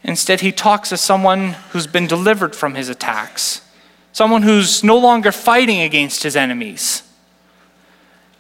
Instead, 0.04 0.42
he 0.42 0.52
talks 0.52 0.92
as 0.92 1.00
someone 1.00 1.54
who's 1.72 1.88
been 1.88 2.08
delivered 2.08 2.54
from 2.56 2.76
his 2.76 2.90
attacks, 2.90 3.62
someone 4.12 4.42
who's 4.42 4.84
no 4.84 4.98
longer 4.98 5.32
fighting 5.32 5.80
against 5.80 6.24
his 6.24 6.36
enemies. 6.36 7.04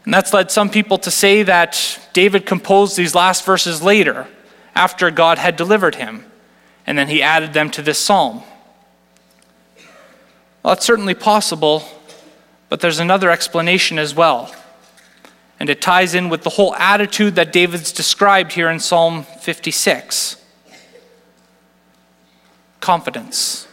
And 0.03 0.13
that's 0.13 0.33
led 0.33 0.51
some 0.51 0.69
people 0.69 0.97
to 0.97 1.09
say 1.09 1.43
that 1.43 1.99
David 2.11 2.45
composed 2.45 2.97
these 2.97 3.15
last 3.15 3.45
verses 3.45 3.81
later, 3.81 4.27
after 4.75 5.09
God 5.11 5.37
had 5.37 5.55
delivered 5.55 5.95
him, 5.95 6.25
and 6.85 6.97
then 6.97 7.07
he 7.07 7.21
added 7.21 7.53
them 7.53 7.69
to 7.71 7.81
this 7.81 7.99
psalm. 7.99 8.43
Well, 10.61 10.73
it's 10.73 10.85
certainly 10.85 11.13
possible 11.13 11.85
but 12.73 12.79
there's 12.79 12.97
another 12.97 13.29
explanation 13.29 13.99
as 13.99 14.15
well. 14.15 14.51
And 15.59 15.69
it 15.69 15.79
ties 15.79 16.15
in 16.15 16.29
with 16.29 16.41
the 16.41 16.49
whole 16.49 16.73
attitude 16.73 17.35
that 17.35 17.53
David's 17.53 17.91
described 17.91 18.53
here 18.53 18.67
in 18.67 18.79
Psalm 18.79 19.25
56 19.25 20.37
confidence. 22.79 23.67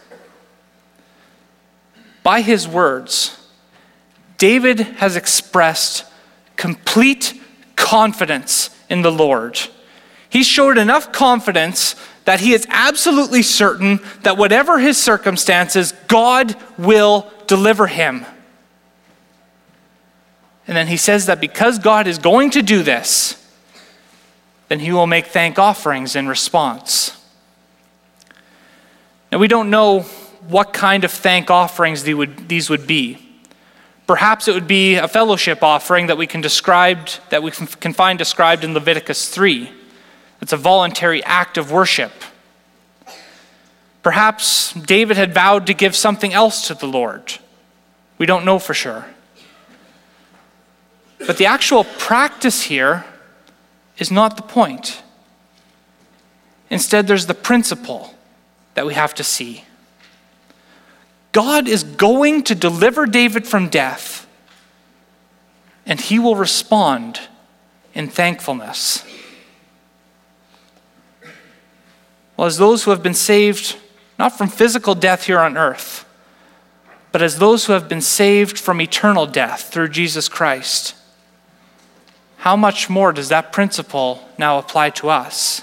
By 2.21 2.41
his 2.41 2.67
words, 2.67 3.43
David 4.37 4.81
has 4.81 5.15
expressed 5.15 6.05
complete 6.55 7.33
confidence 7.75 8.69
in 8.87 9.01
the 9.01 9.11
Lord. 9.11 9.59
He 10.29 10.43
showed 10.43 10.77
enough 10.77 11.11
confidence 11.11 11.95
that 12.25 12.39
he 12.39 12.53
is 12.53 12.67
absolutely 12.69 13.41
certain 13.41 13.99
that 14.21 14.37
whatever 14.37 14.77
his 14.77 15.01
circumstances, 15.01 15.91
God 16.07 16.55
will 16.77 17.31
deliver 17.47 17.87
him. 17.87 18.27
And 20.67 20.77
then 20.77 20.87
he 20.87 20.97
says 20.97 21.25
that 21.25 21.41
because 21.41 21.79
God 21.79 22.07
is 22.07 22.17
going 22.17 22.51
to 22.51 22.61
do 22.61 22.83
this, 22.83 23.37
then 24.69 24.79
he 24.79 24.91
will 24.91 25.07
make 25.07 25.27
thank 25.27 25.59
offerings 25.59 26.15
in 26.15 26.27
response. 26.27 27.17
Now, 29.31 29.37
we 29.39 29.47
don't 29.47 29.69
know 29.69 30.01
what 30.47 30.73
kind 30.73 31.03
of 31.03 31.11
thank 31.11 31.49
offerings 31.49 32.03
these 32.03 32.69
would, 32.69 32.87
be. 32.87 33.17
Perhaps 34.07 34.47
it 34.47 34.53
would 34.53 34.67
be 34.67 34.95
a 34.95 35.07
fellowship 35.07 35.63
offering 35.63 36.07
that 36.07 36.17
we 36.17 36.27
can 36.27 36.41
describe 36.41 37.07
that 37.29 37.41
we 37.43 37.51
can 37.51 37.93
find 37.93 38.19
described 38.19 38.63
in 38.63 38.73
Leviticus 38.73 39.29
3. 39.29 39.71
It's 40.41 40.53
a 40.53 40.57
voluntary 40.57 41.23
act 41.23 41.57
of 41.57 41.71
worship. 41.71 42.11
Perhaps 44.03 44.73
David 44.73 45.15
had 45.15 45.33
vowed 45.33 45.67
to 45.67 45.73
give 45.73 45.95
something 45.95 46.33
else 46.33 46.67
to 46.67 46.73
the 46.73 46.87
Lord. 46.87 47.35
We 48.17 48.25
don't 48.25 48.43
know 48.43 48.57
for 48.57 48.73
sure. 48.73 49.05
But 51.27 51.37
the 51.37 51.45
actual 51.45 51.83
practice 51.83 52.63
here 52.63 53.05
is 53.97 54.11
not 54.11 54.35
the 54.35 54.43
point. 54.43 55.03
Instead, 56.69 57.07
there's 57.07 57.27
the 57.27 57.33
principle 57.33 58.15
that 58.73 58.85
we 58.85 58.93
have 58.93 59.13
to 59.15 59.23
see. 59.23 59.65
God 61.31 61.67
is 61.67 61.83
going 61.83 62.43
to 62.43 62.55
deliver 62.55 63.05
David 63.05 63.47
from 63.47 63.69
death, 63.69 64.27
and 65.85 65.99
he 65.99 66.19
will 66.19 66.35
respond 66.35 67.19
in 67.93 68.09
thankfulness. 68.09 69.05
Well, 72.35 72.47
as 72.47 72.57
those 72.57 72.83
who 72.83 72.91
have 72.91 73.03
been 73.03 73.13
saved 73.13 73.77
not 74.17 74.37
from 74.37 74.47
physical 74.49 74.93
death 74.93 75.25
here 75.25 75.39
on 75.39 75.57
earth, 75.57 76.05
but 77.11 77.21
as 77.21 77.39
those 77.39 77.65
who 77.65 77.73
have 77.73 77.89
been 77.89 78.01
saved 78.01 78.57
from 78.57 78.79
eternal 78.79 79.25
death 79.25 79.73
through 79.73 79.89
Jesus 79.89 80.29
Christ, 80.29 80.95
how 82.41 82.55
much 82.55 82.89
more 82.89 83.13
does 83.13 83.29
that 83.29 83.53
principle 83.53 84.27
now 84.39 84.57
apply 84.57 84.89
to 84.89 85.11
us? 85.11 85.61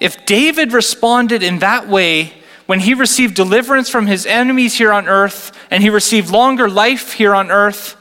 If 0.00 0.24
David 0.24 0.72
responded 0.72 1.42
in 1.42 1.58
that 1.58 1.86
way 1.86 2.32
when 2.64 2.80
he 2.80 2.94
received 2.94 3.34
deliverance 3.34 3.90
from 3.90 4.06
his 4.06 4.24
enemies 4.24 4.78
here 4.78 4.94
on 4.94 5.06
earth 5.06 5.52
and 5.70 5.82
he 5.82 5.90
received 5.90 6.30
longer 6.30 6.70
life 6.70 7.12
here 7.12 7.34
on 7.34 7.50
earth, 7.50 7.94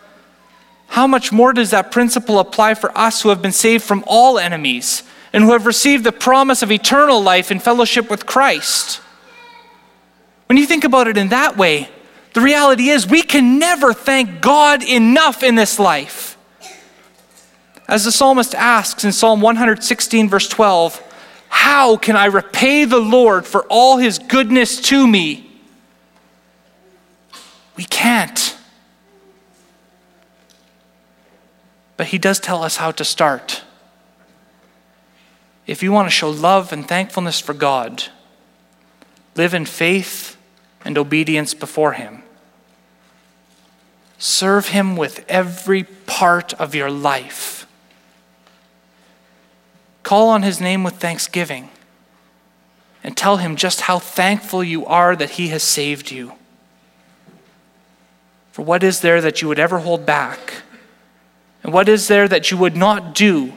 how 0.87 1.05
much 1.05 1.33
more 1.33 1.51
does 1.51 1.71
that 1.71 1.91
principle 1.91 2.39
apply 2.39 2.75
for 2.75 2.97
us 2.97 3.21
who 3.21 3.27
have 3.27 3.41
been 3.41 3.51
saved 3.51 3.83
from 3.83 4.05
all 4.07 4.39
enemies 4.39 5.03
and 5.33 5.43
who 5.43 5.51
have 5.51 5.65
received 5.65 6.05
the 6.05 6.13
promise 6.13 6.63
of 6.63 6.71
eternal 6.71 7.21
life 7.21 7.51
in 7.51 7.59
fellowship 7.59 8.09
with 8.09 8.25
Christ? 8.25 9.01
When 10.47 10.57
you 10.57 10.65
think 10.65 10.85
about 10.85 11.09
it 11.09 11.17
in 11.17 11.27
that 11.27 11.57
way, 11.57 11.89
the 12.31 12.39
reality 12.39 12.87
is 12.87 13.05
we 13.05 13.21
can 13.21 13.59
never 13.59 13.93
thank 13.93 14.39
God 14.39 14.81
enough 14.81 15.43
in 15.43 15.55
this 15.55 15.77
life. 15.77 16.34
As 17.87 18.05
the 18.05 18.11
psalmist 18.11 18.55
asks 18.55 19.03
in 19.03 19.11
Psalm 19.11 19.41
116, 19.41 20.29
verse 20.29 20.47
12, 20.47 21.01
how 21.49 21.97
can 21.97 22.15
I 22.15 22.25
repay 22.25 22.85
the 22.85 22.99
Lord 22.99 23.45
for 23.45 23.63
all 23.69 23.97
his 23.97 24.17
goodness 24.17 24.81
to 24.81 25.07
me? 25.07 25.49
We 27.77 27.83
can't. 27.83 28.57
But 31.97 32.07
he 32.07 32.17
does 32.17 32.39
tell 32.39 32.63
us 32.63 32.77
how 32.77 32.91
to 32.91 33.05
start. 33.05 33.63
If 35.67 35.81
you 35.81 35.91
want 35.91 36.07
to 36.07 36.11
show 36.11 36.29
love 36.29 36.73
and 36.73 36.87
thankfulness 36.87 37.39
for 37.39 37.53
God, 37.53 38.03
live 39.35 39.53
in 39.53 39.65
faith 39.65 40.37
and 40.83 40.97
obedience 40.97 41.53
before 41.53 41.93
him. 41.93 42.23
Serve 44.17 44.69
him 44.69 44.95
with 44.95 45.25
every 45.27 45.83
part 45.83 46.53
of 46.55 46.73
your 46.73 46.89
life. 46.89 47.64
Call 50.05 50.29
on 50.29 50.43
his 50.43 50.61
name 50.61 50.83
with 50.83 50.97
thanksgiving 50.97 51.71
and 53.03 53.17
tell 53.17 53.37
him 53.37 53.55
just 53.55 53.81
how 53.81 53.97
thankful 53.97 54.63
you 54.63 54.85
are 54.85 55.15
that 55.15 55.31
he 55.31 55.47
has 55.47 55.63
saved 55.63 56.11
you. 56.11 56.33
For 58.51 58.61
what 58.61 58.83
is 58.83 59.01
there 59.01 59.19
that 59.19 59.41
you 59.41 59.47
would 59.47 59.57
ever 59.57 59.79
hold 59.79 60.05
back? 60.05 60.61
And 61.63 61.73
what 61.73 61.89
is 61.89 62.07
there 62.07 62.27
that 62.27 62.51
you 62.51 62.57
would 62.57 62.77
not 62.77 63.15
do, 63.15 63.53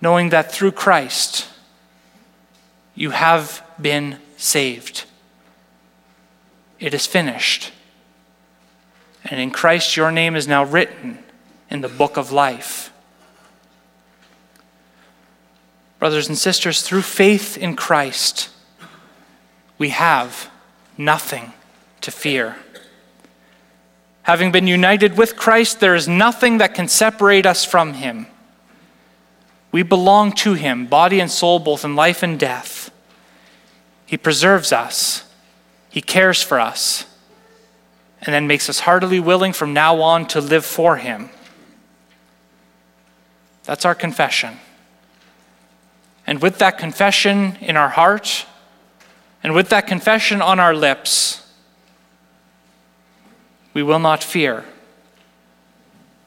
knowing 0.00 0.30
that 0.30 0.50
through 0.50 0.72
Christ 0.72 1.46
you 2.94 3.10
have 3.10 3.62
been 3.78 4.16
saved? 4.38 5.04
It 6.80 6.94
is 6.94 7.06
finished. 7.06 7.70
And 9.24 9.38
in 9.38 9.50
Christ, 9.50 9.94
your 9.94 10.10
name 10.10 10.34
is 10.34 10.48
now 10.48 10.64
written 10.64 11.18
in 11.68 11.82
the 11.82 11.88
book 11.88 12.16
of 12.16 12.32
life. 12.32 12.90
Brothers 15.98 16.28
and 16.28 16.38
sisters, 16.38 16.82
through 16.82 17.02
faith 17.02 17.58
in 17.58 17.74
Christ, 17.74 18.50
we 19.78 19.88
have 19.90 20.50
nothing 20.96 21.52
to 22.02 22.10
fear. 22.10 22.56
Having 24.22 24.52
been 24.52 24.66
united 24.66 25.16
with 25.16 25.36
Christ, 25.36 25.80
there 25.80 25.94
is 25.94 26.06
nothing 26.06 26.58
that 26.58 26.74
can 26.74 26.86
separate 26.86 27.46
us 27.46 27.64
from 27.64 27.94
Him. 27.94 28.26
We 29.72 29.82
belong 29.82 30.32
to 30.32 30.54
Him, 30.54 30.86
body 30.86 31.18
and 31.18 31.30
soul, 31.30 31.58
both 31.58 31.84
in 31.84 31.96
life 31.96 32.22
and 32.22 32.38
death. 32.38 32.90
He 34.06 34.16
preserves 34.16 34.72
us, 34.72 35.24
He 35.90 36.00
cares 36.00 36.42
for 36.42 36.60
us, 36.60 37.06
and 38.22 38.34
then 38.34 38.46
makes 38.46 38.68
us 38.68 38.80
heartily 38.80 39.20
willing 39.20 39.52
from 39.52 39.72
now 39.72 40.00
on 40.00 40.26
to 40.28 40.40
live 40.40 40.64
for 40.64 40.96
Him. 40.96 41.30
That's 43.64 43.84
our 43.84 43.94
confession. 43.94 44.58
And 46.28 46.42
with 46.42 46.58
that 46.58 46.76
confession 46.76 47.56
in 47.62 47.78
our 47.78 47.88
heart, 47.88 48.44
and 49.42 49.54
with 49.54 49.70
that 49.70 49.86
confession 49.86 50.42
on 50.42 50.60
our 50.60 50.74
lips, 50.74 51.50
we 53.72 53.82
will 53.82 53.98
not 53.98 54.22
fear. 54.22 54.66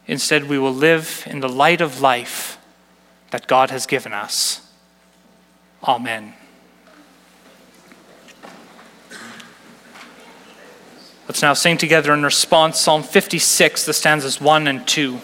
Instead, 0.08 0.50
we 0.50 0.58
will 0.58 0.74
live 0.74 1.24
in 1.28 1.40
the 1.40 1.48
light 1.48 1.82
of 1.82 2.02
life 2.02 2.58
that 3.30 3.46
God 3.46 3.70
has 3.70 3.86
given 3.86 4.12
us. 4.12 4.68
Amen. 5.84 6.34
Let's 11.28 11.44
now 11.44 11.54
sing 11.54 11.78
together 11.78 12.12
in 12.12 12.24
response 12.24 12.80
Psalm 12.80 13.04
56, 13.04 13.86
the 13.86 13.94
stanzas 13.94 14.42
1 14.42 14.66
and 14.66 14.88
2. 14.88 15.22